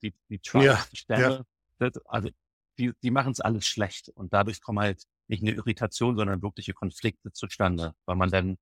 [0.01, 1.43] die, die Tribes, ja,
[1.79, 1.91] ja.
[2.05, 2.29] also
[2.77, 6.73] die, die machen es alles schlecht und dadurch kommen halt nicht eine Irritation, sondern wirkliche
[6.73, 8.57] Konflikte zustande, weil man dann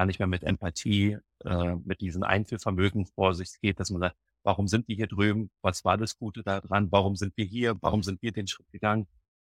[0.00, 4.16] gar nicht mehr mit Empathie, äh, mit diesem Einfühlvermögen vor sich geht, dass man sagt,
[4.42, 5.50] warum sind die hier drüben?
[5.60, 6.90] Was war das Gute daran?
[6.90, 7.76] Warum sind wir hier?
[7.82, 9.08] Warum sind wir den Schritt gegangen?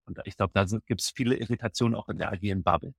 [0.08, 2.96] Und ich glaube, da gibt es viele Irritationen auch in der agilen Bubble.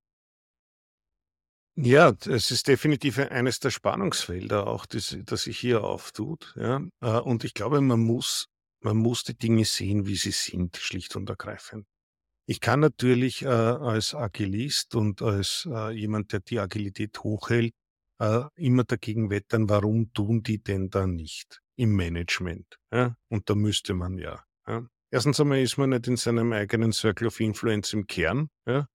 [1.74, 6.54] Ja, es ist definitiv eines der Spannungsfelder auch, das, das sich hier auftut.
[6.56, 6.80] Ja.
[7.00, 8.50] Äh, und ich glaube, man muss,
[8.82, 11.88] man muss die Dinge sehen, wie sie sind, schlicht und ergreifend.
[12.46, 17.74] Ich kann natürlich äh, als Agilist und als äh, jemand, der die Agilität hochhält,
[18.18, 22.78] äh, immer dagegen wettern, warum tun die denn da nicht im Management?
[22.92, 23.16] Ja?
[23.28, 24.42] Und da müsste man ja.
[24.66, 24.86] ja.
[25.10, 28.48] Erstens einmal ist man nicht in seinem eigenen Circle of Influence im Kern.
[28.66, 28.86] Ja?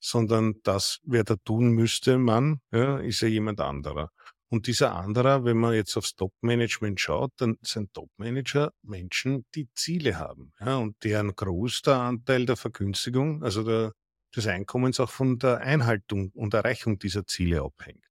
[0.00, 4.10] sondern das, wer da tun müsste, man, ja, ist ja jemand anderer.
[4.50, 10.18] Und dieser anderer, wenn man jetzt aufs Top-Management schaut, dann sind Top-Manager Menschen, die Ziele
[10.18, 13.92] haben, ja, und deren größter Anteil der Vergünstigung, also der,
[14.34, 18.04] des Einkommens auch von der Einhaltung und Erreichung dieser Ziele abhängt.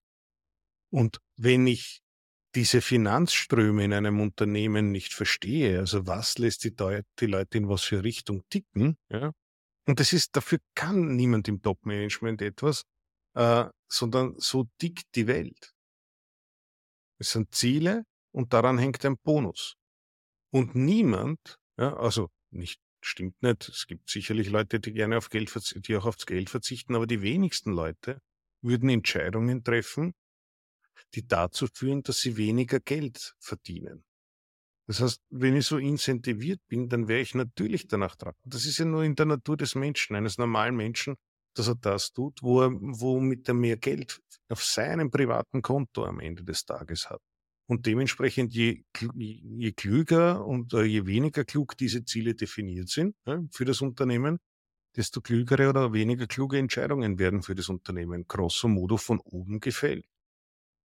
[0.91, 2.01] Und wenn ich
[2.53, 6.75] diese Finanzströme in einem Unternehmen nicht verstehe, also was lässt die,
[7.19, 9.31] die Leute in was für Richtung ticken, ja,
[9.87, 12.83] und das ist, dafür kann niemand im Top-Management etwas,
[13.35, 15.76] äh, sondern so tickt die Welt.
[17.19, 19.75] Es sind Ziele und daran hängt ein Bonus.
[20.51, 25.51] Und niemand, ja, also nicht, stimmt nicht, es gibt sicherlich Leute, die gerne auf Geld,
[25.87, 28.21] die auch aufs Geld verzichten, aber die wenigsten Leute
[28.61, 30.13] würden Entscheidungen treffen,
[31.13, 34.03] die dazu führen, dass sie weniger Geld verdienen.
[34.87, 38.33] Das heißt, wenn ich so incentiviert bin, dann wäre ich natürlich danach dran.
[38.45, 41.17] Das ist ja nur in der Natur des Menschen, eines normalen Menschen,
[41.57, 46.19] dass er das tut, wo er, womit er mehr Geld auf seinem privaten Konto am
[46.19, 47.21] Ende des Tages hat.
[47.69, 53.41] Und dementsprechend, je, je klüger und äh, je weniger klug diese Ziele definiert sind ja,
[53.51, 54.39] für das Unternehmen,
[54.95, 60.05] desto klügere oder weniger kluge Entscheidungen werden für das Unternehmen grosso modo von oben gefällt.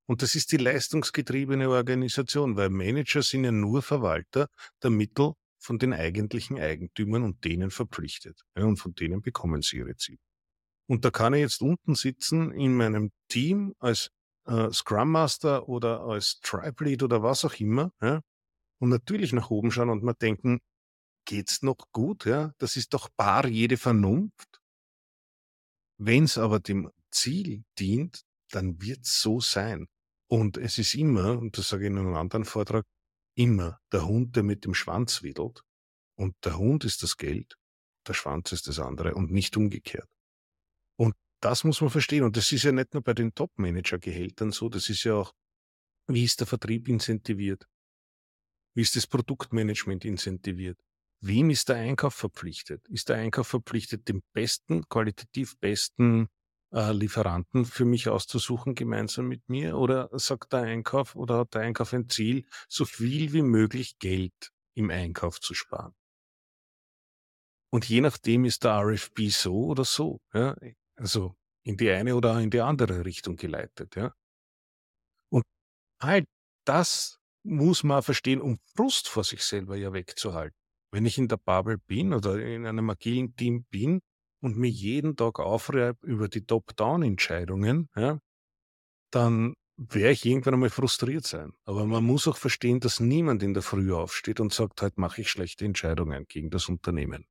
[0.07, 4.49] Und das ist die leistungsgetriebene Organisation, weil Manager sind ja nur Verwalter
[4.83, 8.43] der Mittel von den eigentlichen Eigentümern und denen verpflichtet.
[8.57, 10.19] Ja, und von denen bekommen sie ihre Ziele.
[10.93, 14.11] Und da kann ich jetzt unten sitzen in meinem Team als
[14.45, 17.95] äh, Scrum Master oder als Tribe Lead oder was auch immer.
[18.03, 18.21] Ja,
[18.79, 20.61] und natürlich nach oben schauen und mal denken,
[21.25, 22.27] geht's noch gut?
[22.27, 24.61] Ja, das ist doch bar jede Vernunft.
[25.97, 29.87] Wenn es aber dem Ziel dient, dann wird's so sein.
[30.29, 32.85] Und es ist immer, und das sage ich in einem anderen Vortrag,
[33.35, 35.63] immer der Hund, der mit dem Schwanz wedelt.
[36.17, 37.57] Und der Hund ist das Geld,
[38.07, 40.11] der Schwanz ist das andere und nicht umgekehrt.
[40.97, 42.25] Und das muss man verstehen.
[42.25, 45.33] Und das ist ja nicht nur bei den Top-Manager-Gehältern so, das ist ja auch,
[46.07, 47.67] wie ist der Vertrieb incentiviert?
[48.75, 50.79] Wie ist das Produktmanagement incentiviert?
[51.21, 52.89] Wem ist der Einkauf verpflichtet?
[52.89, 56.29] Ist der Einkauf verpflichtet, den besten, qualitativ besten
[56.73, 59.77] äh, Lieferanten für mich auszusuchen, gemeinsam mit mir?
[59.79, 64.53] Oder sagt der Einkauf oder hat der Einkauf ein Ziel, so viel wie möglich Geld
[64.75, 65.95] im Einkauf zu sparen?
[67.71, 70.21] Und je nachdem ist der RFP so oder so.
[70.35, 70.57] Ja?
[71.03, 71.35] Also
[71.65, 73.97] in die eine oder in die andere Richtung geleitet.
[73.97, 74.15] Ja?
[75.31, 75.43] Und
[76.01, 76.27] halt
[76.65, 80.57] das muss man verstehen, um Frust vor sich selber ja wegzuhalten.
[80.93, 84.01] Wenn ich in der Bubble bin oder in einem agilen Team bin
[84.41, 88.21] und mir jeden Tag aufreibe über die Top-Down-Entscheidungen, ja,
[89.11, 91.53] dann werde ich irgendwann einmal frustriert sein.
[91.65, 95.23] Aber man muss auch verstehen, dass niemand in der Früh aufsteht und sagt, heute mache
[95.23, 97.27] ich schlechte Entscheidungen gegen das Unternehmen.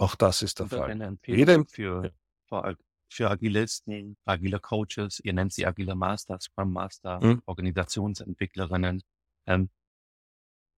[0.00, 1.18] Auch das ist der Fall.
[1.26, 2.10] Jeder für,
[2.48, 2.76] für,
[3.10, 7.42] für Agilisten, agile Coaches, ihr nennt sie agile Master, Scrum Master, hm.
[7.44, 9.02] Organisationsentwicklerinnen.
[9.46, 9.68] Ähm,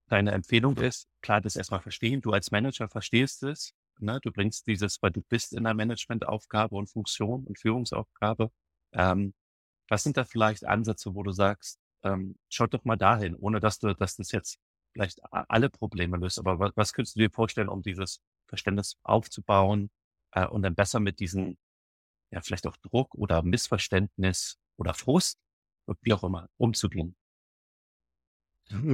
[0.08, 2.20] deine Empfehlung ist, klar, das erstmal verstehen.
[2.20, 3.74] Du als Manager verstehst es.
[4.00, 4.18] Ne?
[4.24, 8.50] Du bringst dieses, weil du bist in einer Managementaufgabe und Funktion und Führungsaufgabe.
[8.92, 9.34] Ähm,
[9.88, 13.78] was sind da vielleicht Ansätze, wo du sagst, ähm, schaut doch mal dahin, ohne dass
[13.78, 14.58] du, dass das jetzt
[14.92, 16.40] vielleicht alle Probleme löst.
[16.40, 18.20] Aber was, was könntest du dir vorstellen, um dieses
[18.52, 19.90] Verständnis aufzubauen
[20.32, 21.56] äh, und dann besser mit diesem,
[22.30, 25.38] ja, vielleicht auch Druck oder Missverständnis oder Frust,
[26.02, 27.16] wie auch immer, umzugehen?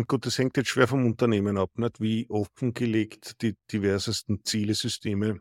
[0.07, 2.01] Gut, das hängt jetzt schwer vom Unternehmen ab, nicht?
[2.01, 5.41] Wie offengelegt die diversesten Zielesysteme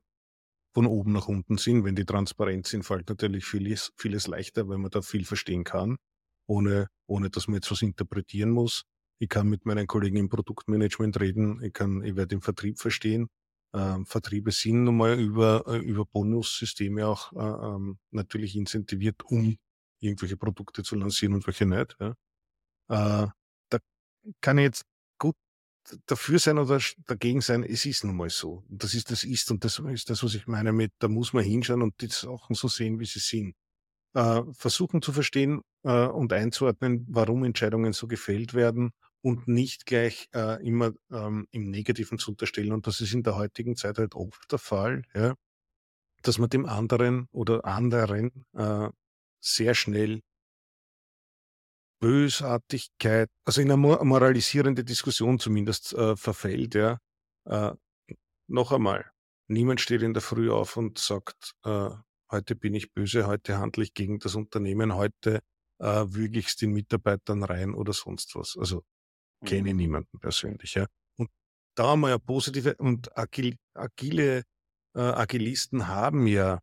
[0.77, 1.85] von oben nach unten sind.
[1.85, 5.97] Wenn die transparent sind, fällt natürlich vieles, vieles leichter, weil man da viel verstehen kann,
[6.45, 8.83] ohne, ohne dass man jetzt was interpretieren muss.
[9.19, 13.27] Ich kann mit meinen Kollegen im Produktmanagement reden, ich kann, ich werde den Vertrieb verstehen.
[13.73, 19.57] Ähm, Vertriebe sind nun mal über, äh, über Bonussysteme auch äh, ähm, natürlich incentiviert, um
[19.99, 21.97] irgendwelche Produkte zu lancieren und welche nicht.
[21.99, 22.11] Ja.
[22.89, 23.27] Äh,
[23.69, 23.79] da
[24.41, 24.85] kann ich jetzt
[25.19, 25.35] gut
[26.05, 28.63] dafür sein oder dagegen sein, es ist nun mal so.
[28.69, 31.43] Das ist das ist und das ist das, was ich meine mit, da muss man
[31.43, 33.55] hinschauen und die Sachen so sehen, wie sie sind.
[34.13, 40.29] Äh, versuchen zu verstehen äh, und einzuordnen, warum Entscheidungen so gefällt werden und nicht gleich
[40.33, 42.71] äh, immer ähm, im Negativen zu unterstellen.
[42.71, 45.35] Und das ist in der heutigen Zeit halt oft der Fall, ja,
[46.21, 48.89] dass man dem anderen oder anderen äh,
[49.39, 50.21] sehr schnell
[51.99, 56.99] Bösartigkeit, also in eine moralisierende Diskussion zumindest äh, verfällt, ja.
[57.45, 57.73] Äh,
[58.47, 59.09] noch einmal,
[59.47, 61.89] niemand steht in der Früh auf und sagt, äh,
[62.31, 65.39] heute bin ich böse, heute handle ich gegen das Unternehmen, heute
[65.79, 68.55] äh, wüge ich es den Mitarbeitern rein oder sonst was.
[68.57, 68.83] Also
[69.45, 69.77] kenne mhm.
[69.77, 70.75] niemanden persönlich.
[70.75, 70.87] Ja.
[71.17, 71.29] Und
[71.75, 74.43] da haben wir ja positive und agil, agile
[74.95, 76.59] äh, Agilisten haben ja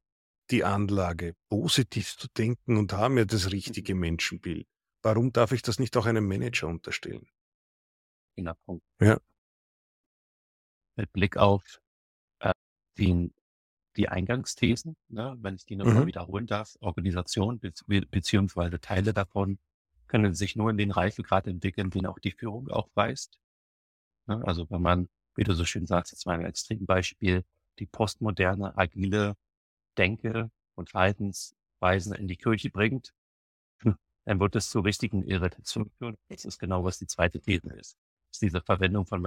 [0.50, 4.66] die Anlage, positiv zu denken und haben ja das richtige Menschenbild.
[5.02, 7.26] Warum darf ich das nicht auch einem Manager unterstellen?
[8.36, 8.54] Genau.
[8.66, 8.84] Punkt.
[9.00, 9.18] Ja.
[10.96, 11.80] Mit Blick auf
[12.40, 12.52] äh,
[12.98, 13.32] den,
[13.96, 16.06] die Eingangsthesen, ne, wenn ich die nochmal mhm.
[16.06, 17.72] wiederholen darf, Organisation be
[18.06, 19.58] beziehungsweise Teile davon
[20.08, 23.38] können sich nur in den Reifegrad entwickeln, den auch die Führung aufweist.
[24.26, 24.42] Ne?
[24.44, 27.44] Also wenn man, wie du so schön sagst, jetzt mal ein Extrembeispiel,
[27.78, 29.36] die postmoderne, agile
[29.98, 33.14] Denke und Verhaltensweisen in die Kirche bringt,
[33.82, 36.16] hm, dann wird es zu richtigen Irritationen führen.
[36.28, 37.96] Das ist genau, was die zweite These ist.
[38.28, 39.22] Das ist diese Verwendung von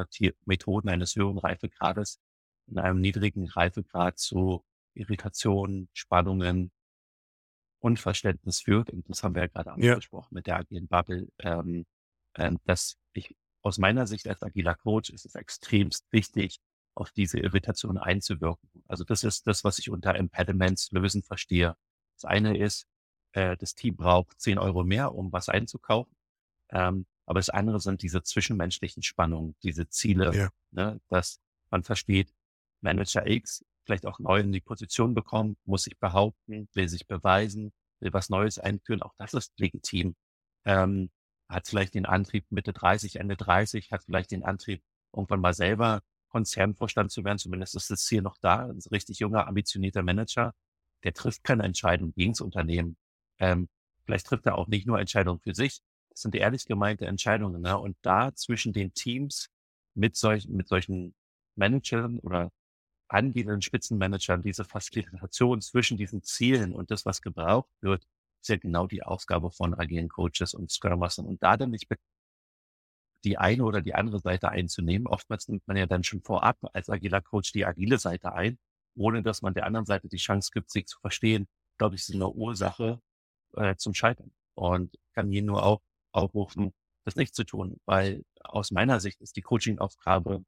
[0.45, 2.19] Methoden eines höheren Reifegrades
[2.67, 6.71] in einem niedrigen Reifegrad zu Irritationen, Spannungen,
[7.79, 10.35] Unverständnis führt, und das haben wir ja gerade angesprochen ja.
[10.35, 11.85] mit der agilen Bubble, ähm,
[12.35, 16.59] ähm, dass ich aus meiner Sicht als agiler Coach ist es extremst wichtig,
[16.95, 18.69] auf diese Irritation einzuwirken.
[18.87, 21.75] Also das ist das, was ich unter Impediments lösen verstehe.
[22.15, 22.87] Das eine ist,
[23.33, 26.15] äh, das Team braucht 10 Euro mehr, um was einzukaufen.
[26.69, 30.49] Ähm, aber das andere sind diese zwischenmenschlichen Spannungen, diese Ziele, ja.
[30.71, 31.39] ne, dass
[31.69, 32.33] man versteht,
[32.81, 37.71] Manager X vielleicht auch neu in die Position bekommen, muss sich behaupten, will sich beweisen,
[38.01, 39.01] will was Neues einführen.
[39.01, 40.15] Auch das ist legitim.
[40.65, 41.09] Ähm,
[41.49, 44.83] hat vielleicht den Antrieb Mitte 30, Ende 30, hat vielleicht den Antrieb,
[45.13, 47.39] irgendwann mal selber Konzernvorstand zu werden.
[47.39, 48.65] Zumindest ist das Ziel noch da.
[48.65, 50.53] Ein richtig junger, ambitionierter Manager,
[51.03, 52.97] der trifft keine Entscheidung gegen das Unternehmen.
[53.39, 53.69] Ähm,
[54.03, 55.81] vielleicht trifft er auch nicht nur Entscheidungen für sich.
[56.09, 57.61] das sind ehrlich gemeinte Entscheidungen.
[57.61, 57.77] Ne?
[57.77, 59.47] Und da zwischen den Teams
[59.95, 61.15] mit solchen, mit solchen
[61.55, 62.51] Managern oder
[63.09, 68.05] angehenden Spitzenmanagern diese Facilitation zwischen diesen Zielen und das, was gebraucht wird,
[68.41, 71.25] ist ja genau die Aufgabe von agilen Coaches und Scrum Mastern.
[71.25, 71.87] Und da dann nicht
[73.23, 75.07] die eine oder die andere Seite einzunehmen.
[75.07, 78.57] Oftmals nimmt man ja dann schon vorab als agiler Coach die agile Seite ein,
[78.95, 81.47] ohne dass man der anderen Seite die Chance gibt, sich zu verstehen.
[81.77, 83.01] Glaube ich, ist eine Ursache
[83.55, 84.31] äh, zum Scheitern.
[84.55, 85.81] Und kann hier nur auch
[86.11, 86.73] aufrufen,
[87.05, 90.43] das nicht zu tun, weil aus meiner Sicht ist die Coaching-Aufgabe,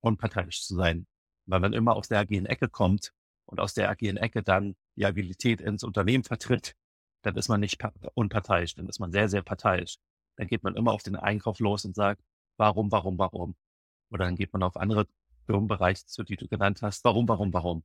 [0.00, 1.06] unparteiisch zu sein.
[1.50, 3.12] Weil man immer aus der agilen Ecke kommt
[3.44, 6.76] und aus der agilen Ecke dann die Agilität ins Unternehmen vertritt,
[7.22, 7.82] dann ist man nicht
[8.14, 9.98] unparteiisch, dann ist man sehr, sehr parteiisch.
[10.36, 12.22] Dann geht man immer auf den Einkauf los und sagt,
[12.56, 13.56] warum, warum, warum?
[14.10, 15.06] Oder dann geht man auf andere
[15.46, 17.84] Firmenbereiche zu, die du genannt hast, warum, warum, warum?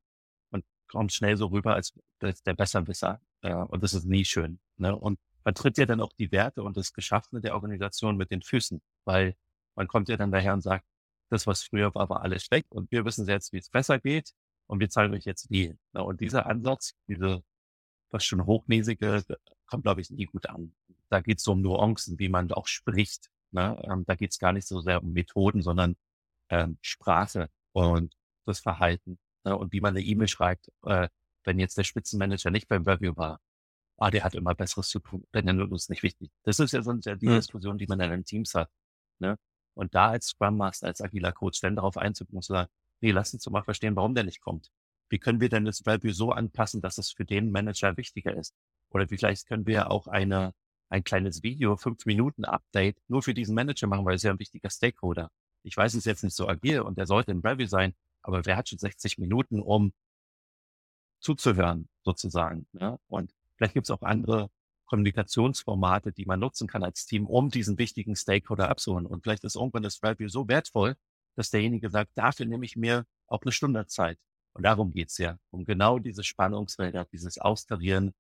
[0.51, 3.20] Und kommt schnell so rüber als, als der Besserwisser.
[3.43, 4.59] Ja, und das ist nie schön.
[4.78, 4.95] Ne?
[4.95, 8.41] Und man tritt ja dann auch die Werte und das Geschaffene der Organisation mit den
[8.41, 9.36] Füßen, weil
[9.76, 10.86] man kommt ja dann daher und sagt,
[11.30, 14.32] das, was früher war, war alles schlecht und wir wissen jetzt, wie es besser geht
[14.67, 15.76] und wir zeigen euch jetzt wie.
[15.93, 17.43] Und dieser Ansatz, diese
[18.11, 19.23] fast schon hochnäsige,
[19.67, 20.76] kommt, glaube ich, nie gut an.
[21.09, 23.30] Da geht es so um Nuancen, wie man auch spricht.
[23.51, 23.82] Ne?
[23.89, 25.95] Ähm, da geht es gar nicht so sehr um Methoden, sondern
[26.49, 28.13] ähm, Sprache und
[28.45, 29.57] das Verhalten ne?
[29.57, 31.09] und wie man eine E-Mail schreibt, äh,
[31.43, 33.39] wenn jetzt der Spitzenmanager nicht beim Review war
[33.97, 36.32] ah, der hat immer Besseres zu tun, der ist nicht wichtig.
[36.43, 37.36] Das ist ja so die mhm.
[37.36, 38.69] Diskussion, die man in den Teams hat.
[39.19, 39.38] Ne?
[39.76, 42.69] Und da als Scrum Master, als agiler Coach, dann darauf einzugehen und zu sagen,
[43.01, 44.71] nee, lass uns doch mal verstehen, warum der nicht kommt.
[45.09, 48.55] Wie können wir denn das Value so anpassen, dass es für den Manager wichtiger ist?
[48.89, 50.53] Oder vielleicht können wir auch eine,
[50.89, 54.32] ein kleines Video, fünf Minuten Update nur für diesen Manager machen, weil er ist ja
[54.32, 55.30] ein wichtiger Stakeholder.
[55.63, 58.45] Ich weiß, es ist jetzt nicht so agil und der sollte im Review sein, aber
[58.45, 59.93] wer hat schon 60 Minuten, um
[61.19, 62.67] zuzuhören, sozusagen.
[62.73, 62.99] Ne?
[63.07, 64.49] Und Vielleicht gibt es auch andere
[64.86, 69.06] Kommunikationsformate, die man nutzen kann als Team, um diesen wichtigen Stakeholder abzuholen.
[69.06, 70.96] Und vielleicht ist irgendwann das Review so wertvoll,
[71.36, 74.18] dass derjenige sagt, dafür nehme ich mir auch eine Stunde Zeit.
[74.54, 78.14] Und darum geht's ja, um genau diese Spannungsfelder, dieses Austarieren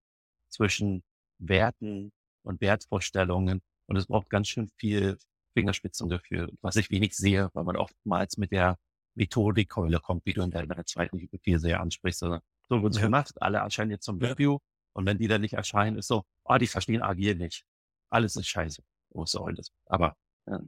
[0.49, 1.03] zwischen
[1.37, 2.11] Werten
[2.43, 3.61] und Wertvorstellungen.
[3.87, 5.17] Und es braucht ganz schön viel
[5.53, 8.77] Fingerspitzengefühl, was ich wenig sehe, weil man oftmals mit der
[9.13, 12.19] Methodikkeule kommt, wie du in deiner zweiten Hypothese ansprichst.
[12.19, 13.03] So wird's ja.
[13.03, 14.59] gemacht, alle erscheinen jetzt zum Review
[14.95, 17.65] und wenn die dann nicht erscheinen, ist so, ah, oh, die verstehen agil nicht.
[18.09, 18.81] Alles ist scheiße.
[19.09, 19.71] Oh, soll das?
[19.85, 20.15] Aber,
[20.47, 20.59] ja.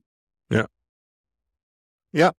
[0.50, 0.68] Ja.
[2.14, 2.34] Ja,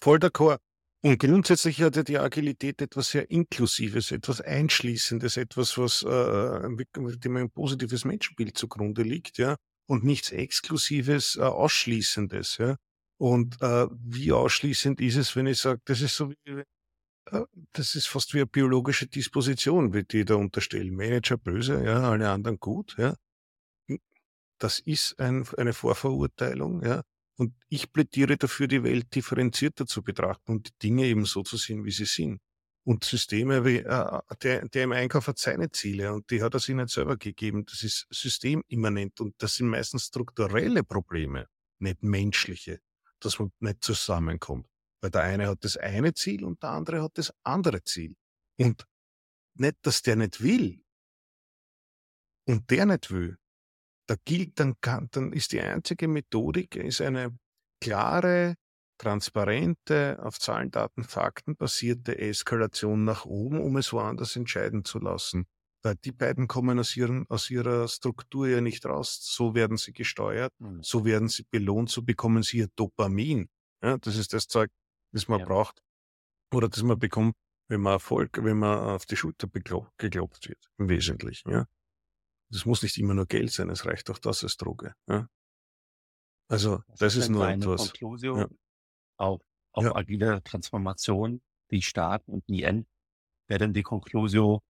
[0.00, 0.58] voll d'accord.
[1.02, 7.36] Und grundsätzlich hat ja die Agilität etwas sehr Inklusives, etwas Einschließendes, etwas, was äh, dem
[7.36, 9.56] ein positives Menschenbild zugrunde liegt, ja,
[9.86, 12.76] und nichts Exklusives, äh, Ausschließendes, ja.
[13.18, 16.64] Und äh, wie ausschließend ist es, wenn ich sage, das ist so wie äh,
[17.72, 20.94] das ist fast wie eine biologische Disposition, wie die da unterstellen.
[20.94, 23.16] Manager böse, ja, alle anderen gut, ja.
[24.58, 27.02] Das ist ein, eine Vorverurteilung, ja.
[27.36, 31.56] Und ich plädiere dafür, die Welt differenzierter zu betrachten und die Dinge eben so zu
[31.56, 32.40] sehen, wie sie sind.
[32.84, 36.60] Und Systeme wie, äh, der, der im Einkauf hat seine Ziele und die hat er
[36.60, 37.64] sich nicht selber gegeben.
[37.66, 41.46] Das ist systemimmanent und das sind meistens strukturelle Probleme,
[41.78, 42.80] nicht menschliche,
[43.20, 44.66] dass man nicht zusammenkommt.
[45.00, 48.16] Weil der eine hat das eine Ziel und der andere hat das andere Ziel.
[48.58, 48.86] Und
[49.54, 50.82] nicht, dass der nicht will
[52.46, 53.38] und der nicht will.
[54.08, 57.36] Da gilt dann, dann ist die einzige Methodik, ist eine
[57.80, 58.54] klare,
[58.98, 65.46] transparente, auf Zahlen, Daten, Fakten basierte Eskalation nach oben, um es woanders entscheiden zu lassen.
[65.82, 69.20] Weil die beiden kommen aus, ihren, aus ihrer Struktur ja nicht raus.
[69.22, 70.82] So werden sie gesteuert, mhm.
[70.82, 73.48] so werden sie belohnt, so bekommen sie ihr Dopamin.
[73.82, 74.70] Ja, das ist das Zeug,
[75.12, 75.46] das man ja.
[75.46, 75.82] braucht
[76.52, 77.36] oder das man bekommt,
[77.68, 81.50] wenn man Erfolg, wenn man auf die Schulter geklopft wird, im Wesentlichen.
[81.50, 81.66] Ja.
[82.50, 84.94] Das muss nicht immer nur Geld sein, es reicht auch das als Droge.
[85.06, 85.28] Ja.
[86.50, 87.90] Also das, das ist, ist nur etwas.
[87.90, 88.48] Konklusion ja.
[89.18, 89.42] auf,
[89.72, 89.94] auf ja.
[89.94, 92.88] agile Transformation, die starten und nie enden.
[93.48, 94.60] Wäre denn die Konklusion,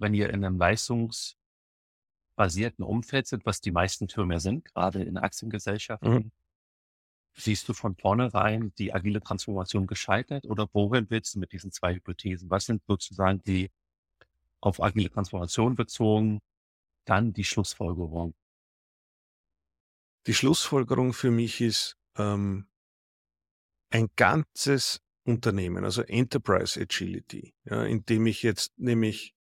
[0.00, 6.12] wenn ihr in einem leistungsbasierten Umfeld sind, was die meisten Firmen sind, gerade in Aktiengesellschaften,
[6.12, 6.32] mhm.
[7.36, 11.94] Siehst du von vornherein die agile Transformation gescheitert oder wohin willst du mit diesen zwei
[11.94, 12.48] Hypothesen?
[12.48, 13.70] Was sind sozusagen die
[14.60, 16.40] auf agile Transformation bezogen,
[17.04, 18.34] dann die Schlussfolgerung?
[20.26, 22.66] Die Schlussfolgerung für mich ist ähm,
[23.90, 29.33] ein ganzes Unternehmen, also Enterprise Agility, ja, indem ich jetzt nämlich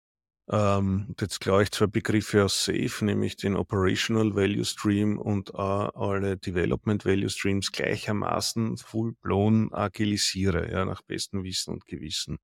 [0.49, 5.57] ähm, jetzt glaube ich zwei Begriffe aus SAFe, nämlich den Operational Value Stream und äh,
[5.57, 12.39] alle Development Value Streams gleichermaßen full-blown agilisiere, ja, nach bestem Wissen und Gewissen.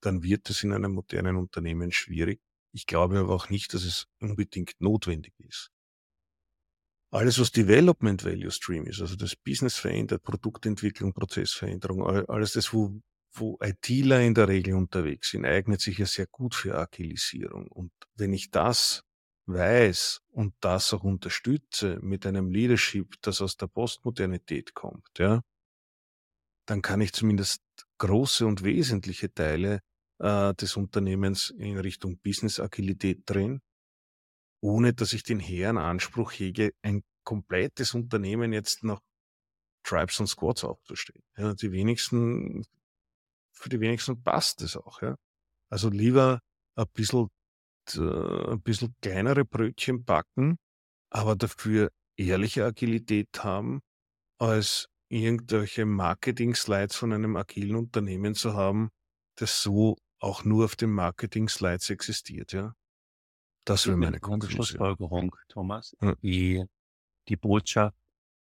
[0.00, 2.40] Dann wird es in einem modernen Unternehmen schwierig.
[2.72, 5.70] Ich glaube aber auch nicht, dass es unbedingt notwendig ist.
[7.10, 13.00] alles, was Development Value Stream ist, also das Business verändert, Produktentwicklung, Prozessveränderung, alles das, wo,
[13.34, 17.68] wo ITler in der Regel unterwegs sind, eignet sich ja sehr gut für Agilisierung.
[17.68, 19.02] Und wenn ich das
[19.46, 25.42] weiß und das auch unterstütze mit einem Leadership, das aus der Postmodernität kommt, ja,
[26.66, 27.62] dann kann ich zumindest
[27.98, 29.80] große und wesentliche Teile
[30.18, 33.60] äh, des Unternehmens in Richtung Business Agilität drehen,
[34.62, 39.00] ohne dass ich den hehren Anspruch hege, ein komplettes Unternehmen jetzt nach
[39.84, 41.22] Tribes und Squads aufzustellen.
[41.36, 42.64] Ja, die wenigsten,
[43.64, 45.00] für die wenigsten passt es auch.
[45.00, 45.16] Ja.
[45.70, 46.40] Also lieber
[46.76, 47.30] ein bisschen
[47.94, 50.58] äh, ein bisschen kleinere Brötchen backen,
[51.10, 53.80] aber dafür ehrliche Agilität haben,
[54.38, 58.90] als irgendwelche Marketing-Slides von einem agilen Unternehmen zu haben,
[59.36, 62.74] das so auch nur auf den Marketing-Slides existiert, ja.
[63.66, 64.66] Das wäre meine Konklusion.
[64.66, 65.96] Schlussfolgerung, Thomas.
[66.02, 66.14] Ja.
[66.16, 66.64] Die,
[67.28, 67.96] die Botschaft,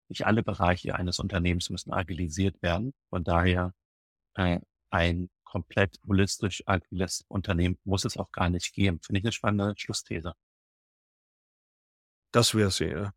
[0.09, 2.93] nicht alle Bereiche eines Unternehmens müssen agilisiert werden.
[3.09, 3.73] Von daher
[4.35, 4.59] äh,
[4.93, 8.99] ein komplett holistisch agiles Unternehmen muss es auch gar nicht geben.
[9.01, 10.33] Finde ich eine spannende Schlussthese.
[12.31, 13.13] Das wäre sehr.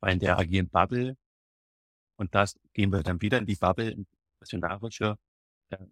[0.00, 1.16] Weil in der agilen Bubble,
[2.16, 4.06] und das gehen wir dann wieder in die Bubble, in
[4.40, 5.18] missionarische,
[5.70, 5.86] äh,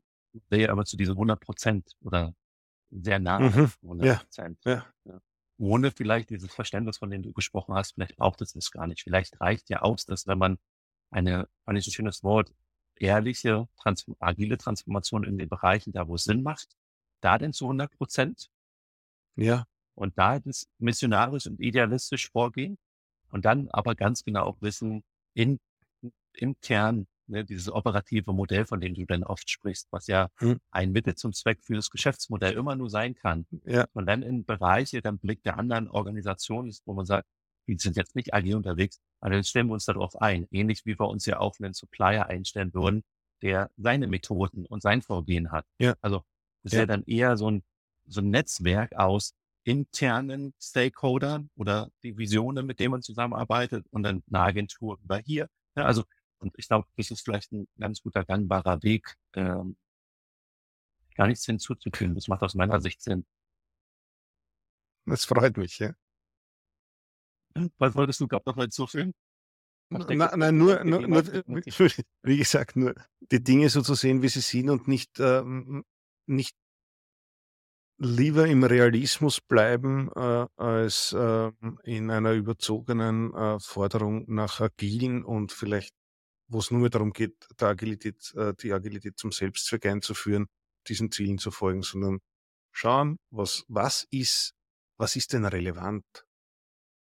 [0.50, 2.34] sehe aber zu diesen 100 Prozent oder
[2.90, 3.72] sehr nah mhm.
[3.82, 4.58] 100 Prozent.
[4.64, 5.20] Ja, ja.
[5.58, 9.02] Ohne vielleicht dieses Verständnis, von dem du gesprochen hast, vielleicht braucht es das gar nicht.
[9.02, 10.58] Vielleicht reicht ja aus, dass wenn man
[11.10, 12.52] eine, fand ich ein schönes Wort,
[12.98, 16.76] ehrliche, transform agile Transformation in den Bereichen, da wo es Sinn macht,
[17.20, 18.48] da denn zu 100 Prozent.
[19.36, 19.64] Ja.
[19.94, 22.78] Und da das missionarisch und idealistisch vorgehen
[23.30, 25.58] und dann aber ganz genau auch wissen, in,
[26.34, 30.58] im Kern, ne, dieses operative Modell, von dem du dann oft sprichst, was ja hm.
[30.70, 33.46] ein Mittel zum Zweck für das Geschäftsmodell immer nur sein kann.
[33.64, 33.86] Ja.
[33.92, 37.26] Und dann in Bereiche, dann Blick der anderen Organisationen ist, wo man sagt,
[37.66, 40.46] die sind jetzt nicht agil unterwegs, aber dann stellen wir uns darauf ein.
[40.50, 43.04] Ähnlich wie wir uns ja auch einen Supplier einstellen würden,
[43.42, 45.66] der seine Methoden und sein Vorgehen hat.
[45.78, 45.94] Ja.
[46.00, 46.22] Also
[46.62, 46.78] das ja.
[46.78, 47.62] wäre dann eher so ein,
[48.06, 54.40] so ein Netzwerk aus internen Stakeholdern oder Divisionen, mit denen man zusammenarbeitet und dann eine
[54.40, 55.48] Agentur über hier.
[55.76, 56.04] Ja, also,
[56.38, 59.76] und ich glaube, das ist vielleicht ein ganz guter gangbarer Weg, ähm,
[61.16, 62.14] gar nichts hinzuzufügen.
[62.14, 63.26] Das macht aus meiner Sicht Sinn.
[65.04, 65.94] Das freut mich, ja.
[67.78, 69.12] Was wolltest du gerade noch hinzufügen?
[69.88, 71.24] Nein, nein, nur, nur, nur,
[72.22, 72.94] wie gesagt, nur
[73.30, 75.84] die Dinge so zu sehen, wie sie sind und nicht, ähm,
[76.26, 76.56] nicht
[77.98, 81.52] lieber im Realismus bleiben, äh, als äh,
[81.84, 85.94] in einer überzogenen äh, Forderung nach agilen und vielleicht,
[86.48, 90.46] wo es nur mehr darum geht, der Agilität, äh, die Agilität zum Selbstzweck einzuführen,
[90.88, 92.18] diesen Zielen zu folgen, sondern
[92.72, 94.52] schauen, was, was ist,
[94.98, 96.04] was ist denn relevant?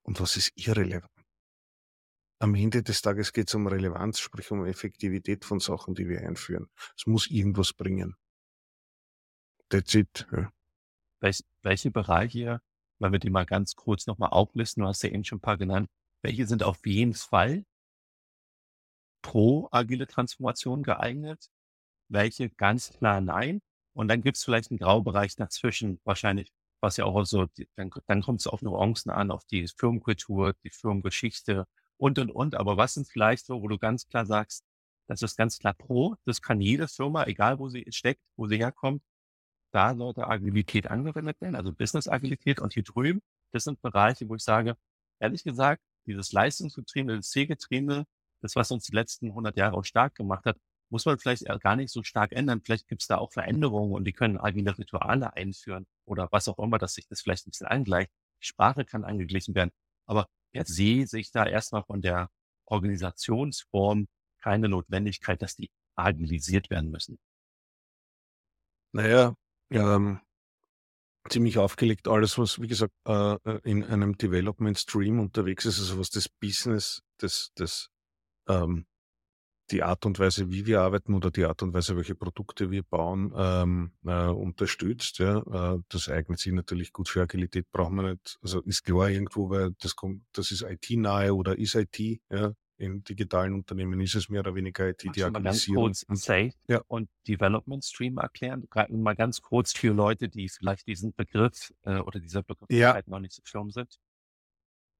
[0.04, 1.12] Und was ist irrelevant.
[2.40, 6.22] Am Ende des Tages geht es um Relevanz, sprich um Effektivität von Sachen, die wir
[6.22, 6.72] einführen.
[6.98, 8.16] Es muss irgendwas bringen.
[9.70, 10.28] That's it.
[10.32, 10.52] Ja.
[11.20, 12.60] Welche, welche Bereiche,
[12.98, 15.58] weil wir die mal ganz kurz nochmal auflisten, du hast ja eben schon ein paar
[15.58, 15.88] genannt,
[16.24, 17.64] welche sind auf jeden Fall
[19.22, 21.52] pro agile Transformation geeignet?
[22.10, 23.62] Welche ganz klar nein?
[23.94, 28.22] Und dann gibt es vielleicht einen Graubereich dazwischen, wahrscheinlich was ja auch so, dann, dann
[28.22, 31.66] kommt es auf Nuancen an, auf die Firmenkultur, die Firmengeschichte
[31.98, 32.56] und, und, und.
[32.56, 34.66] Aber was sind vielleicht so, wo du ganz klar sagst,
[35.08, 38.58] das ist ganz klar pro, das kann jede Firma, egal wo sie steckt, wo sie
[38.58, 39.04] herkommt,
[39.72, 43.22] da sollte Agilität angewendet werden, also Business-Agilität und hier drüben,
[43.52, 44.76] das sind Bereiche, wo ich sage,
[45.20, 48.06] ehrlich gesagt, dieses Leistungsgetriebene, das Zielgetriebene,
[48.42, 50.58] das, was uns die letzten 100 Jahre auch stark gemacht hat,
[50.90, 52.62] muss man vielleicht gar nicht so stark ändern.
[52.62, 56.60] Vielleicht gibt es da auch Veränderungen und die können agile Rituale einführen oder was auch
[56.60, 58.12] immer, dass sich das vielleicht ein bisschen angleicht.
[58.42, 59.72] Die Sprache kann angeglichen werden.
[60.06, 62.30] Aber jetzt sehe ich da erstmal von der
[62.66, 64.08] Organisationsform
[64.42, 67.18] keine Notwendigkeit, dass die agilisiert werden müssen.
[68.94, 69.36] Naja,
[69.70, 70.20] ähm,
[71.30, 72.10] ziemlich aufgelegt.
[72.10, 76.28] Alles, was, wie gesagt, äh, äh, in einem Development Stream unterwegs ist, also was das
[76.28, 77.90] Business, das, das
[78.50, 78.86] ähm,
[79.72, 82.84] die Art und Weise, wie wir arbeiten oder die Art und Weise, welche Produkte wir
[82.84, 85.20] bauen, ähm, äh, unterstützt.
[85.20, 85.76] Ja.
[85.76, 88.38] Äh, das eignet sich natürlich gut für Agilität, braucht man nicht.
[88.42, 92.00] Also ist klar irgendwo, weil das kommt, das ist IT-nahe oder ist IT,
[92.30, 92.54] ja.
[92.78, 95.86] In digitalen Unternehmen ist es mehr oder weniger IT, die Agilisierung.
[95.86, 96.82] Ganz kurz Safe ja.
[96.88, 98.68] und Development Stream erklären?
[98.90, 103.00] Mal ganz kurz für Leute, die vielleicht diesen Begriff äh, oder dieser Begriff ja.
[103.06, 104.00] noch nicht so firm sind.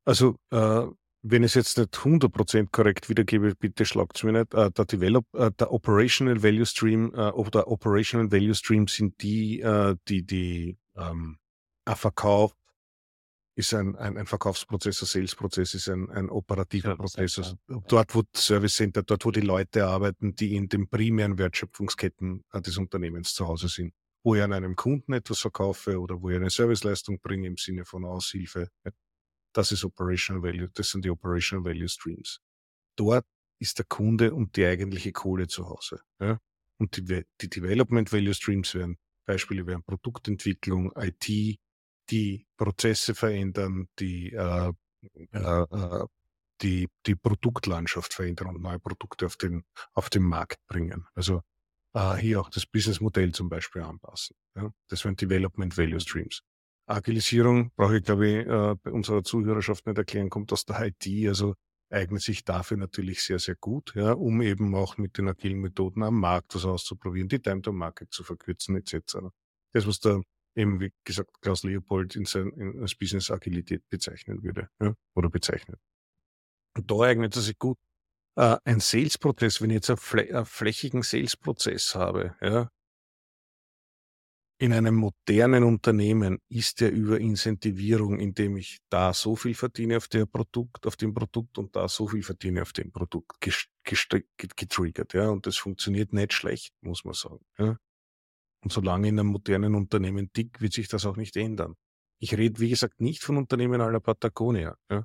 [0.06, 0.86] Also äh,
[1.24, 4.54] wenn ich es jetzt nicht 100% korrekt wiedergebe, bitte schlagt es mir nicht.
[4.54, 9.62] Äh, der, Develop, äh, der Operational Value Stream äh, oder Operational Value Stream sind die,
[9.62, 11.38] äh, die die ähm,
[11.88, 12.54] Verkauf
[13.56, 17.38] ist ein, ein, ein Verkaufsprozess, ein Salesprozess ist ein, ein operativer Prozess.
[17.38, 17.56] Also
[17.88, 22.62] dort, wo Service Center, dort, wo die Leute arbeiten, die in den primären Wertschöpfungsketten äh,
[22.62, 23.94] des Unternehmens zu Hause sind.
[24.24, 27.86] Wo ich an einem Kunden etwas verkaufe oder wo ich eine Serviceleistung bringe im Sinne
[27.86, 28.70] von Aushilfe.
[29.54, 32.40] Das ist Operational Value, das sind die Operational Value Streams.
[32.96, 33.26] Dort
[33.60, 36.02] ist der Kunde und die eigentliche Kohle zu Hause.
[36.20, 36.40] Ja?
[36.80, 41.60] Und die, die Development Value Streams wären Beispiele wären Produktentwicklung, IT,
[42.10, 44.74] die Prozesse verändern, die, äh,
[45.32, 46.06] äh, äh,
[46.62, 51.08] die, die Produktlandschaft verändern und neue Produkte auf den, auf den Markt bringen.
[51.16, 51.42] Also
[51.94, 54.36] äh, hier auch das Businessmodell zum Beispiel anpassen.
[54.56, 54.72] Ja?
[54.90, 56.42] Das wären Development Value Streams.
[56.88, 61.08] Agilisierung brauche ich, glaube ich, äh, bei unserer Zuhörerschaft nicht erklären, kommt aus der IT,
[61.28, 61.56] also
[61.90, 66.04] eignet sich dafür natürlich sehr, sehr gut, ja, um eben auch mit den agilen Methoden
[66.04, 69.18] am Markt was auszuprobieren, die Time to Market zu verkürzen, etc.
[69.74, 70.22] Das, was da
[70.56, 75.30] eben, wie gesagt, Klaus Leopold in sein in als Business Agilität bezeichnen würde, ja, oder
[75.30, 75.80] bezeichnet.
[76.76, 77.78] Und da eignet es sich gut.
[78.38, 82.70] Äh, ein Sales-Prozess, wenn ich jetzt einen, flä einen flächigen Sales-Prozess habe, ja,
[84.62, 90.08] in einem modernen Unternehmen ist der über Incentivierung, indem ich da so viel verdiene auf
[90.08, 95.30] der Produkt, auf dem Produkt und da so viel verdiene auf dem Produkt getriggert, ja.
[95.30, 97.76] Und das funktioniert nicht schlecht, muss man sagen, ja.
[98.64, 101.74] Und solange in einem modernen Unternehmen dick, wird sich das auch nicht ändern.
[102.20, 105.04] Ich rede, wie gesagt, nicht von Unternehmen aller Patagonia, ja,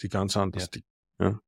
[0.00, 0.68] die ganz anders ja.
[0.68, 0.84] dick,
[1.20, 1.38] ja.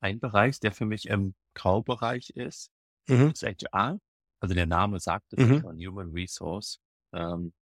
[0.00, 2.70] Ein Bereich, der für mich im Graubereich ist,
[3.08, 3.32] mhm.
[3.32, 3.98] ist HR.
[4.40, 5.60] Also der Name sagt es mhm.
[5.60, 6.80] schon, Human Resource.
[7.12, 7.52] Ähm,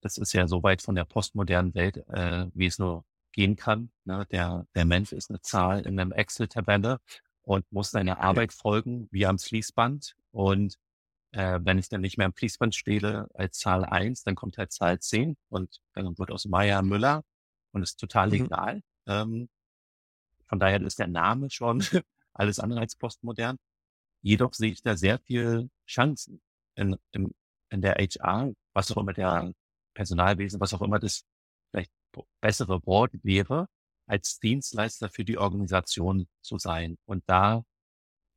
[0.00, 3.90] das ist ja so weit von der postmodernen Welt, äh, wie es nur gehen kann.
[4.04, 4.26] Ne?
[4.30, 7.00] Der, der Mensch ist eine Zahl in einem Excel-Tabelle
[7.42, 10.16] und muss seiner Arbeit folgen, wie am Fließband.
[10.30, 10.76] Und
[11.32, 14.72] äh, wenn ich dann nicht mehr am Fließband stehe als Zahl eins, dann kommt halt
[14.72, 17.22] Zahl zehn und dann wird aus Meier Müller
[17.72, 18.34] und ist total mhm.
[18.34, 18.82] egal.
[19.06, 19.48] Ähm,
[20.46, 21.82] von daher ist der Name schon
[22.32, 23.58] alles andere als postmodern.
[24.22, 26.40] Jedoch sehe ich da sehr viel Chancen
[26.74, 27.32] in, in,
[27.70, 29.52] in der HR, was auch immer der
[29.94, 31.24] Personalwesen, was auch immer das
[31.70, 31.92] vielleicht
[32.40, 33.68] bessere Wort wäre,
[34.06, 36.96] als Dienstleister für die Organisation zu sein.
[37.04, 37.64] Und da,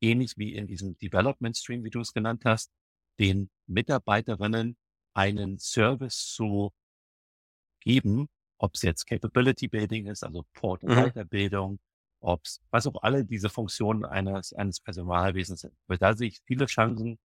[0.00, 2.70] ähnlich wie in diesem Development Stream, wie du es genannt hast,
[3.18, 4.76] den Mitarbeiterinnen
[5.14, 6.72] einen Service zu
[7.80, 8.28] geben,
[8.58, 11.04] ob es jetzt Capability Building ist, also Port- und mhm.
[11.04, 11.78] Weiterbildung,
[12.22, 15.74] Ops, was auch alle diese Funktionen eines, eines Personalwesens sind.
[15.86, 17.18] Weil da sehe ich viele Chancen,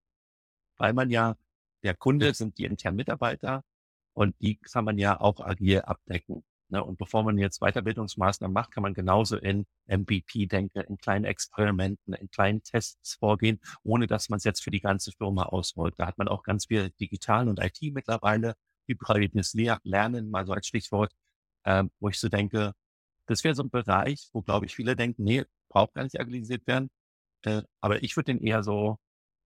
[0.76, 1.36] weil man ja,
[1.82, 3.64] der Kunde sind die internen Mitarbeiter
[4.14, 6.44] und die kann man ja auch agil abdecken.
[6.70, 6.84] Ne?
[6.84, 12.14] Und bevor man jetzt Weiterbildungsmaßnahmen macht, kann man genauso in MVP denken, in kleinen Experimenten,
[12.14, 15.94] in kleinen Tests vorgehen, ohne dass man es jetzt für die ganze Firma ausrollt.
[15.98, 18.54] Da hat man auch ganz viel Digital und IT mittlerweile,
[18.86, 21.12] hybrides Lernen, mal so als Stichwort,
[21.64, 22.74] ähm, wo ich so denke,
[23.28, 26.66] das wäre so ein Bereich, wo, glaube ich, viele denken, nee, braucht gar nicht agilisiert
[26.66, 26.90] werden.
[27.44, 28.98] Äh, aber ich würde den eher so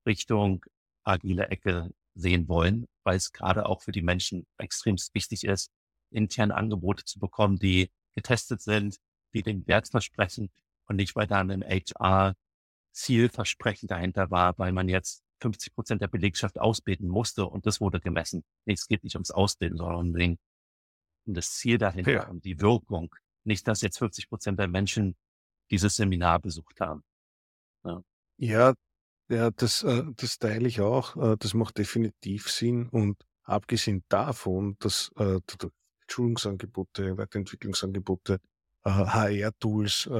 [0.07, 0.64] Richtung
[1.05, 5.70] agile Ecke sehen wollen, weil es gerade auch für die Menschen extrem wichtig ist,
[6.11, 8.97] interne Angebote zu bekommen, die getestet sind,
[9.35, 10.51] die den Wert versprechen
[10.87, 16.61] und nicht, weil da ein HR-Zielversprechen dahinter war, weil man jetzt 50 Prozent der Belegschaft
[16.61, 18.45] ausbilden musste und das wurde gemessen.
[18.64, 20.39] Nee, es geht nicht ums Ausbilden, sondern um,
[21.26, 22.28] um das Ziel dahinter, ja.
[22.28, 23.12] um die Wirkung,
[23.45, 25.16] nicht, dass jetzt 50 Prozent der Menschen
[25.70, 27.03] dieses Seminar besucht haben.
[27.84, 28.03] Ja,
[28.36, 28.74] ja,
[29.28, 31.16] ja das, äh, das teile ich auch.
[31.16, 32.88] Äh, das macht definitiv Sinn.
[32.88, 35.40] Und abgesehen davon, dass äh,
[36.09, 38.38] Schulungsangebote, Weiterentwicklungsangebote,
[38.84, 40.11] HR-Tools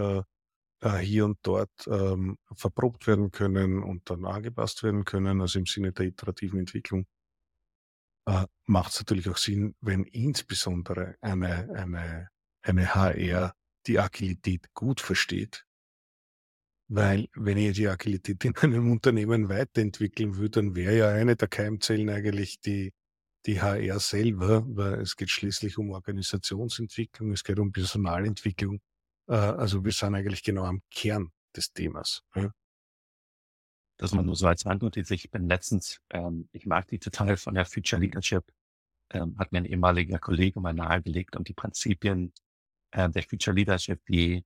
[1.01, 5.93] hier und dort ähm, verprobt werden können und dann angepasst werden können, also im Sinne
[5.93, 7.07] der iterativen Entwicklung,
[8.67, 12.29] macht es natürlich auch Sinn, wenn insbesondere eine, eine
[12.63, 13.55] eine HR
[13.87, 15.67] die Agilität gut versteht.
[16.89, 21.49] Weil wenn ich die Agilität in einem Unternehmen weiterentwickeln würde, dann wäre ja eine der
[21.49, 22.93] Keimzellen eigentlich die,
[23.47, 28.81] die HR selber, weil es geht schließlich um Organisationsentwicklung, es geht um Personalentwicklung.
[29.29, 32.23] Äh, also wir sind eigentlich genau am Kern des Themas.
[33.99, 35.11] Das man nur so als Randnotiz.
[35.11, 38.45] Ich bin letztens, ähm, ich mag die total von der Future Leadership,
[39.11, 42.33] ähm, hat mir ein ehemaliger Kollege mal nahegelegt und die Prinzipien
[42.93, 44.45] äh, der Future Leadership, die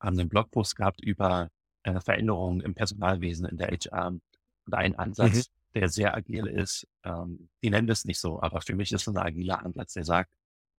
[0.00, 1.50] haben einen Blogpost gehabt über
[1.84, 5.80] äh, Veränderungen im Personalwesen in der HR und ein Ansatz, mhm.
[5.80, 6.86] der sehr agil ist.
[7.04, 10.04] Ähm, die nennen das nicht so, aber für mich ist es ein agiler Ansatz, der
[10.04, 10.34] sagt,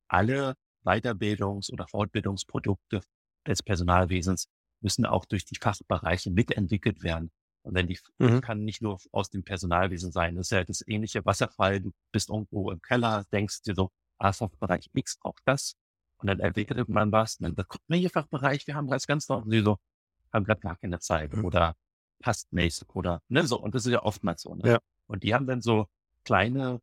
[0.08, 3.02] alle Weiterbildungs- oder Fortbildungsprodukte
[3.48, 4.48] des Personalwesens
[4.82, 7.32] müssen auch durch die Fachbereiche mitentwickelt werden.
[7.64, 8.42] Und wenn die mhm.
[8.42, 10.36] kann nicht nur aus dem Personalwesen sein.
[10.36, 11.82] Das ist ja das ähnliche Wasserfall.
[11.82, 15.76] Du bist irgendwo im Keller, denkst dir so, ah, Fachbereich X braucht das
[16.18, 19.08] Und dann entwickelt man was, und dann sagt, guck mal hier Fachbereich, wir haben das
[19.08, 19.78] ganz noch, und sie so,
[20.34, 21.76] haben gerade gar keine Zeit oder
[22.20, 23.60] passt nicht oder, ne, so.
[23.60, 24.70] Und das ist ja oftmals so, ne?
[24.70, 24.80] Ja.
[25.08, 25.88] Und die haben dann so
[26.24, 26.82] kleine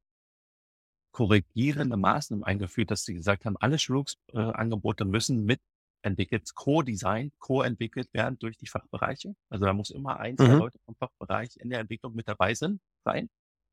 [1.12, 5.60] korrigierende Maßnahmen eingeführt, dass sie gesagt haben, alle Schulungsangebote müssen mit
[6.02, 9.34] entwickelt, co-design, co-entwickelt werden durch die Fachbereiche.
[9.50, 10.58] Also da muss immer ein, zwei Mhm.
[10.58, 13.28] Leute vom Fachbereich in der Entwicklung mit dabei sind, sein.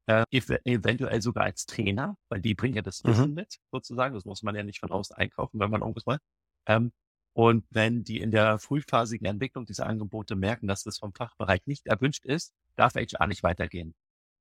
[0.09, 3.09] Äh, ev- eventuell sogar als Trainer, weil die bringen ja das Mhm.
[3.09, 4.15] Wissen mit, sozusagen.
[4.15, 6.17] Das muss man ja nicht von außen einkaufen, wenn man irgendwas will.
[6.65, 6.91] Ähm,
[7.33, 11.85] und wenn die in der frühphasigen Entwicklung dieser Angebote merken, dass das vom Fachbereich nicht
[11.85, 13.93] erwünscht ist, darf HR nicht weitergehen.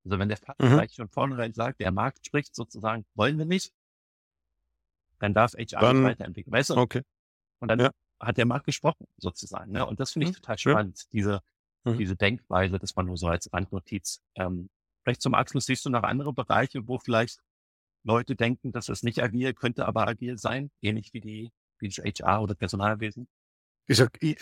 [0.05, 3.71] Also wenn der Fachbereich von vornherein sagt, der Markt spricht sozusagen, wollen wir nicht,
[5.19, 6.51] dann darf HR Dann- nicht weiterentwickeln.
[6.53, 6.77] Weißt du?
[6.77, 7.03] Okay.
[7.59, 7.91] Und dann Ja.
[8.19, 9.71] hat der Markt gesprochen, sozusagen.
[9.71, 9.85] Ne?
[9.85, 10.35] Und das finde ich Mhm.
[10.41, 10.57] total Ja.
[10.71, 11.41] spannend, diese,
[11.83, 11.97] Mhm.
[11.97, 14.21] diese Denkweise, dass man nur so als Randnotiz.
[14.35, 14.69] Ähm,
[15.03, 17.39] vielleicht zum Abschluss siehst du noch andere Bereiche, wo vielleicht
[18.03, 21.97] Leute denken, dass es nicht agil, könnte aber agil sein, ähnlich wie die, wie das
[21.97, 23.27] HR oder Personalwesen.
[23.87, 24.35] Ich sag, die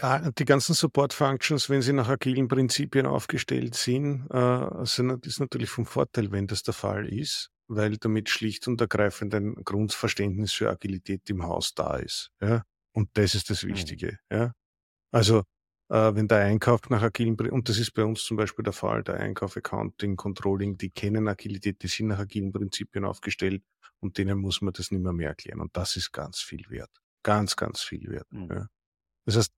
[0.45, 6.31] ganzen Support-Functions, wenn sie nach agilen Prinzipien aufgestellt sind, äh, sind, ist natürlich vom Vorteil,
[6.33, 11.43] wenn das der Fall ist, weil damit schlicht und ergreifend ein Grundverständnis für Agilität im
[11.43, 12.29] Haus da ist.
[12.41, 12.63] Ja?
[12.91, 13.69] Und das ist das Mhm.
[13.69, 14.19] Wichtige.
[14.29, 14.51] Ja?
[15.11, 15.43] Also,
[15.89, 19.03] äh, wenn der Einkauf nach agilen, und das ist bei uns zum Beispiel der Fall,
[19.03, 23.63] der Einkauf, Accounting, Controlling, die kennen Agilität, die sind nach agilen Prinzipien aufgestellt
[23.99, 25.61] und denen muss man das nicht mehr, mehr erklären.
[25.61, 26.91] Und das ist ganz viel wert.
[27.23, 28.31] Ganz, ganz viel wert.
[28.31, 28.49] Mhm.
[28.49, 28.67] Ja?
[29.25, 29.51] Das heißt,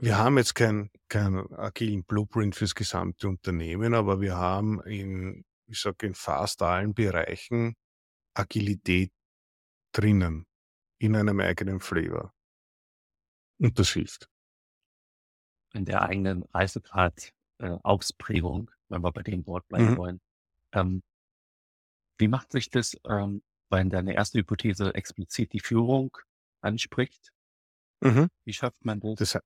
[0.00, 5.80] wir haben jetzt keinen keinen agilen Blueprint fürs gesamte Unternehmen, aber wir haben in, ich
[5.80, 7.74] sage, in fast allen Bereichen
[8.34, 9.12] Agilität
[9.92, 10.46] drinnen
[10.98, 12.32] in einem eigenen Flavor.
[13.58, 14.28] Und das hilft.
[15.74, 19.96] In der eigenen Reifegrad äh, Ausprägung, wenn wir bei dem Wort bleiben Mhm.
[19.96, 20.20] wollen.
[20.72, 21.02] Ähm,
[22.18, 26.16] wie macht sich das, ähm, wenn deine erste Hypothese explizit die Führung
[26.60, 27.32] anspricht?
[28.02, 28.28] Mhm.
[28.44, 29.14] Wie schafft man das?
[29.18, 29.38] Das,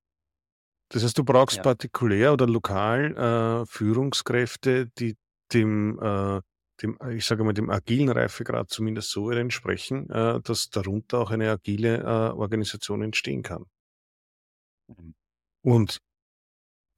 [0.90, 1.62] das heißt, du brauchst Ja.
[1.62, 5.16] partikulär oder lokal äh, Führungskräfte, die
[5.52, 6.40] dem, äh,
[6.82, 11.50] dem, ich sage mal, dem agilen Reifegrad zumindest so entsprechen, äh, dass darunter auch eine
[11.50, 13.66] agile äh, Organisation entstehen kann.
[14.88, 15.14] Mhm.
[15.64, 15.98] Und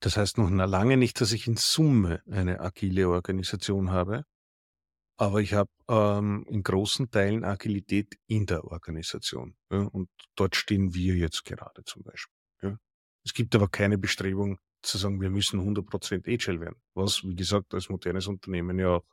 [0.05, 4.27] das heißt noch lange nicht, dass ich in Summe eine agile Organisation habe,
[5.17, 9.57] aber ich habe ähm, in großen Teilen Agilität in der Organisation.
[9.71, 12.37] Ja, und dort stehen wir jetzt gerade zum Beispiel.
[12.61, 12.79] Ja.
[13.25, 17.73] Es gibt aber keine Bestrebung zu sagen, wir müssen 100% Agile werden, was, wie gesagt,
[17.73, 19.05] als modernes Unternehmen ja auch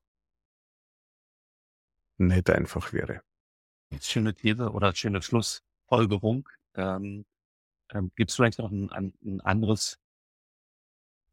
[2.17, 3.21] nicht einfach wäre.
[4.01, 6.49] Schöne These oder schöne Schlussfolgerung.
[6.75, 7.25] Ähm,
[7.93, 10.00] ähm, Gibt es vielleicht noch ein, ein anderes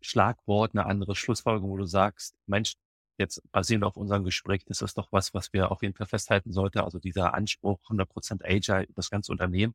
[0.01, 2.75] Schlagwort, eine andere Schlussfolgerung, wo du sagst, Mensch,
[3.19, 6.53] jetzt basierend auf unserem Gespräch, das ist doch was, was wir auf jeden Fall festhalten
[6.53, 6.79] sollten.
[6.79, 9.75] Also dieser Anspruch 100% Agile, das ganze Unternehmen.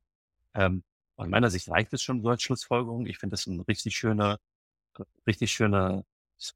[0.55, 0.83] Ähm,
[1.17, 3.05] aus meiner Sicht reicht es schon so als Schlussfolgerung.
[3.05, 4.39] Ich finde das ein richtig schöner,
[5.27, 6.05] richtig schöner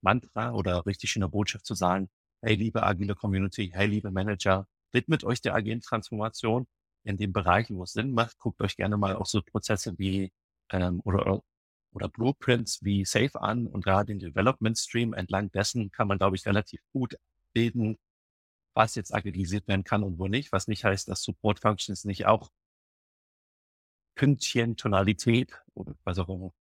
[0.02, 2.10] Mantra oder richtig schöne Botschaft zu sagen,
[2.42, 6.68] hey, liebe agile Community, hey, liebe Manager, widmet euch der agilen Transformation
[7.04, 8.38] in den Bereichen, wo es Sinn macht.
[8.40, 10.32] Guckt euch gerne mal auch so Prozesse wie
[10.72, 11.42] ähm, oder
[11.92, 16.36] oder Blueprints wie Safe an und gerade den Development Stream entlang dessen kann man, glaube
[16.36, 17.18] ich, relativ gut
[17.54, 17.98] bilden,
[18.74, 22.26] was jetzt agilisiert werden kann und wo nicht, was nicht heißt, dass Support Functions nicht
[22.26, 22.52] auch
[24.16, 26.54] Pünktchen, Tonalität oder was auch immer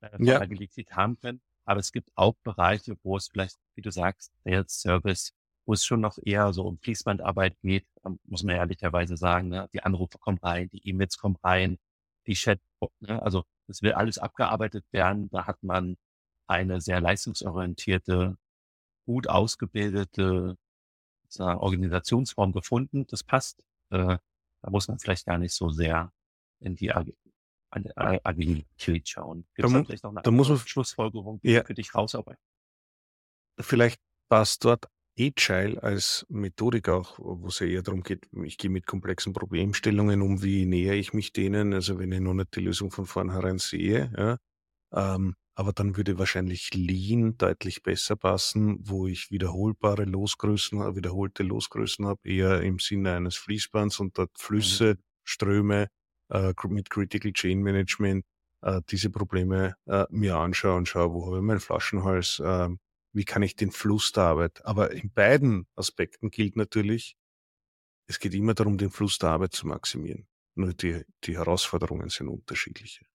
[0.00, 0.40] äh, Ja.
[0.40, 1.40] Agilität haben können.
[1.64, 5.32] Aber es gibt auch Bereiche, wo es vielleicht, wie du sagst, Sales Service,
[5.66, 9.48] wo es schon noch eher so um Fließbandarbeit geht, ähm, muss man ehrlicherweise sagen.
[9.48, 9.68] Ne?
[9.72, 11.78] Die Anrufe kommen rein, die E-Mails kommen rein,
[12.26, 12.60] die Chat,
[13.00, 13.22] ne?
[13.22, 15.28] also es will alles abgearbeitet werden.
[15.30, 15.96] Da hat man
[16.46, 18.36] eine sehr leistungsorientierte,
[19.06, 20.56] gut ausgebildete
[21.38, 23.06] Organisationsform gefunden.
[23.08, 23.64] Das passt.
[23.90, 24.18] Äh,
[24.62, 26.12] da muss man vielleicht gar nicht so sehr
[26.60, 27.06] in die Ag
[27.96, 29.46] Agilität schauen.
[29.54, 31.64] Gibt Da mu- vielleicht noch eine da muss man- Schlussfolgerung Ja.
[31.64, 32.40] für dich rausarbeiten?
[33.58, 34.88] Vielleicht passt dort
[35.18, 40.22] Agile als Methodik auch, wo es ja eher darum geht, ich gehe mit komplexen Problemstellungen
[40.22, 43.58] um, wie näher ich mich denen, also wenn ich noch nicht die Lösung von vornherein
[43.58, 44.38] sehe, ja,
[44.92, 52.06] ähm, aber dann würde wahrscheinlich Lean deutlich besser passen, wo ich wiederholbare Losgrößen, wiederholte Losgrößen
[52.06, 55.88] habe, eher im Sinne eines Fließbands und dort Flüsse, Ströme
[56.30, 58.24] äh, mit Critical Chain Management
[58.62, 62.78] äh, diese Probleme äh, mir anschaue und schaue, wo habe ich meinen Flaschenhals, ähm,
[63.14, 64.64] wie kann ich den Fluss der Arbeit.
[64.64, 67.16] Aber in beiden Aspekten gilt natürlich,
[68.06, 70.26] es geht immer darum, den Fluss der Arbeit zu maximieren.
[70.56, 73.06] Nur die, die Herausforderungen sind unterschiedliche.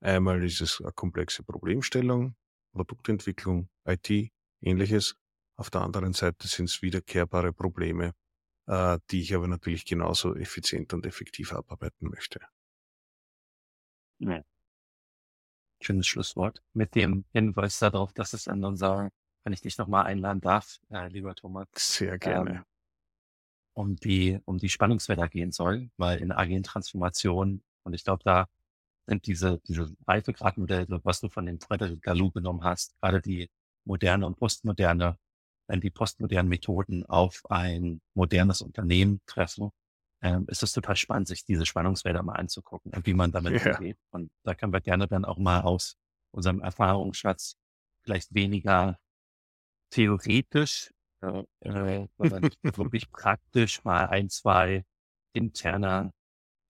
[0.00, 2.36] Einmal ist es eine komplexe Problemstellung,
[2.72, 4.30] Produktentwicklung, IT,
[4.60, 5.16] ähnliches.
[5.56, 8.12] Auf der anderen Seite sind es wiederkehrbare Probleme,
[8.66, 12.40] äh, die ich aber natürlich genauso effizient und effektiv abarbeiten möchte.
[14.18, 14.42] Ja.
[15.80, 16.62] Schönes Schlusswort.
[16.72, 19.10] Mit dem Hinweis darauf, dass es an unser,
[19.46, 21.68] wenn ich dich nochmal einladen darf, äh, lieber Thomas.
[21.76, 22.50] Sehr gerne.
[22.50, 22.64] Ähm,
[23.74, 28.48] um die, um die Spannungsfelder gehen soll, weil in agilen Transformationen, und ich glaube, da
[29.06, 33.48] sind diese, diese Reifegradmodelle, was du von dem Frederic Galou genommen hast, gerade die
[33.84, 35.16] moderne und postmoderne,
[35.68, 39.70] wenn die postmodernen Methoden auf ein modernes Unternehmen treffen,
[40.22, 43.76] ähm, ist es total spannend, sich diese Spannungsfelder mal anzugucken und wie man damit ja.
[43.76, 43.98] umgeht.
[44.10, 45.96] Und da können wir gerne dann auch mal aus
[46.32, 47.56] unserem Erfahrungsschatz
[48.02, 48.98] vielleicht weniger
[49.90, 52.42] theoretisch, äh, äh, sondern
[52.76, 54.84] wirklich praktisch mal ein, zwei
[55.32, 56.12] interne,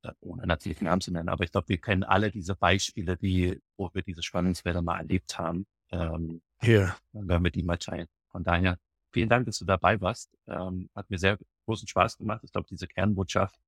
[0.03, 3.61] äh, ohne natürlich Namen zu nennen, aber ich glaube, wir kennen alle diese Beispiele, die,
[3.77, 5.67] wo wir diese Spannungsfelder mal erlebt haben.
[5.91, 6.97] Ähm, ja.
[7.13, 8.09] Dann werden wir die mal teilen.
[8.31, 8.79] Von daher,
[9.13, 10.31] vielen Dank, dass du dabei warst.
[10.47, 12.43] Ähm, hat mir sehr großen Spaß gemacht.
[12.45, 13.59] Ich glaube, diese Kernbotschaft,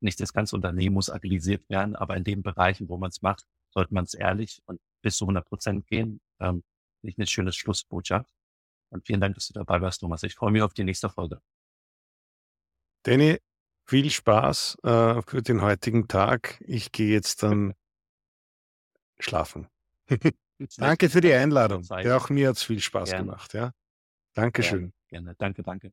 [0.00, 3.44] nicht das ganze Unternehmen muss agilisiert werden, aber in den Bereichen, wo man es macht,
[3.70, 6.20] sollte man es ehrlich und bis zu 100 Prozent gehen.
[6.40, 6.62] Ähm,
[7.02, 8.32] nicht eine schöne Schlussbotschaft.
[8.90, 10.22] Und vielen Dank, dass du dabei warst, Thomas.
[10.22, 11.40] Ich freue mich auf die nächste Folge.
[13.02, 13.38] Danny,
[13.86, 16.62] viel Spaß äh, für den heutigen Tag.
[16.66, 17.74] Ich gehe jetzt dann
[19.18, 19.68] schlafen.
[20.76, 21.82] Danke für die Einladung.
[22.02, 23.26] Ja, auch mir hat es viel Spaß Gerne.
[23.26, 23.54] gemacht.
[23.54, 23.72] Ja.
[24.34, 24.92] Dankeschön.
[25.08, 25.34] Gerne.
[25.34, 25.34] Gerne.
[25.38, 25.92] Danke, danke.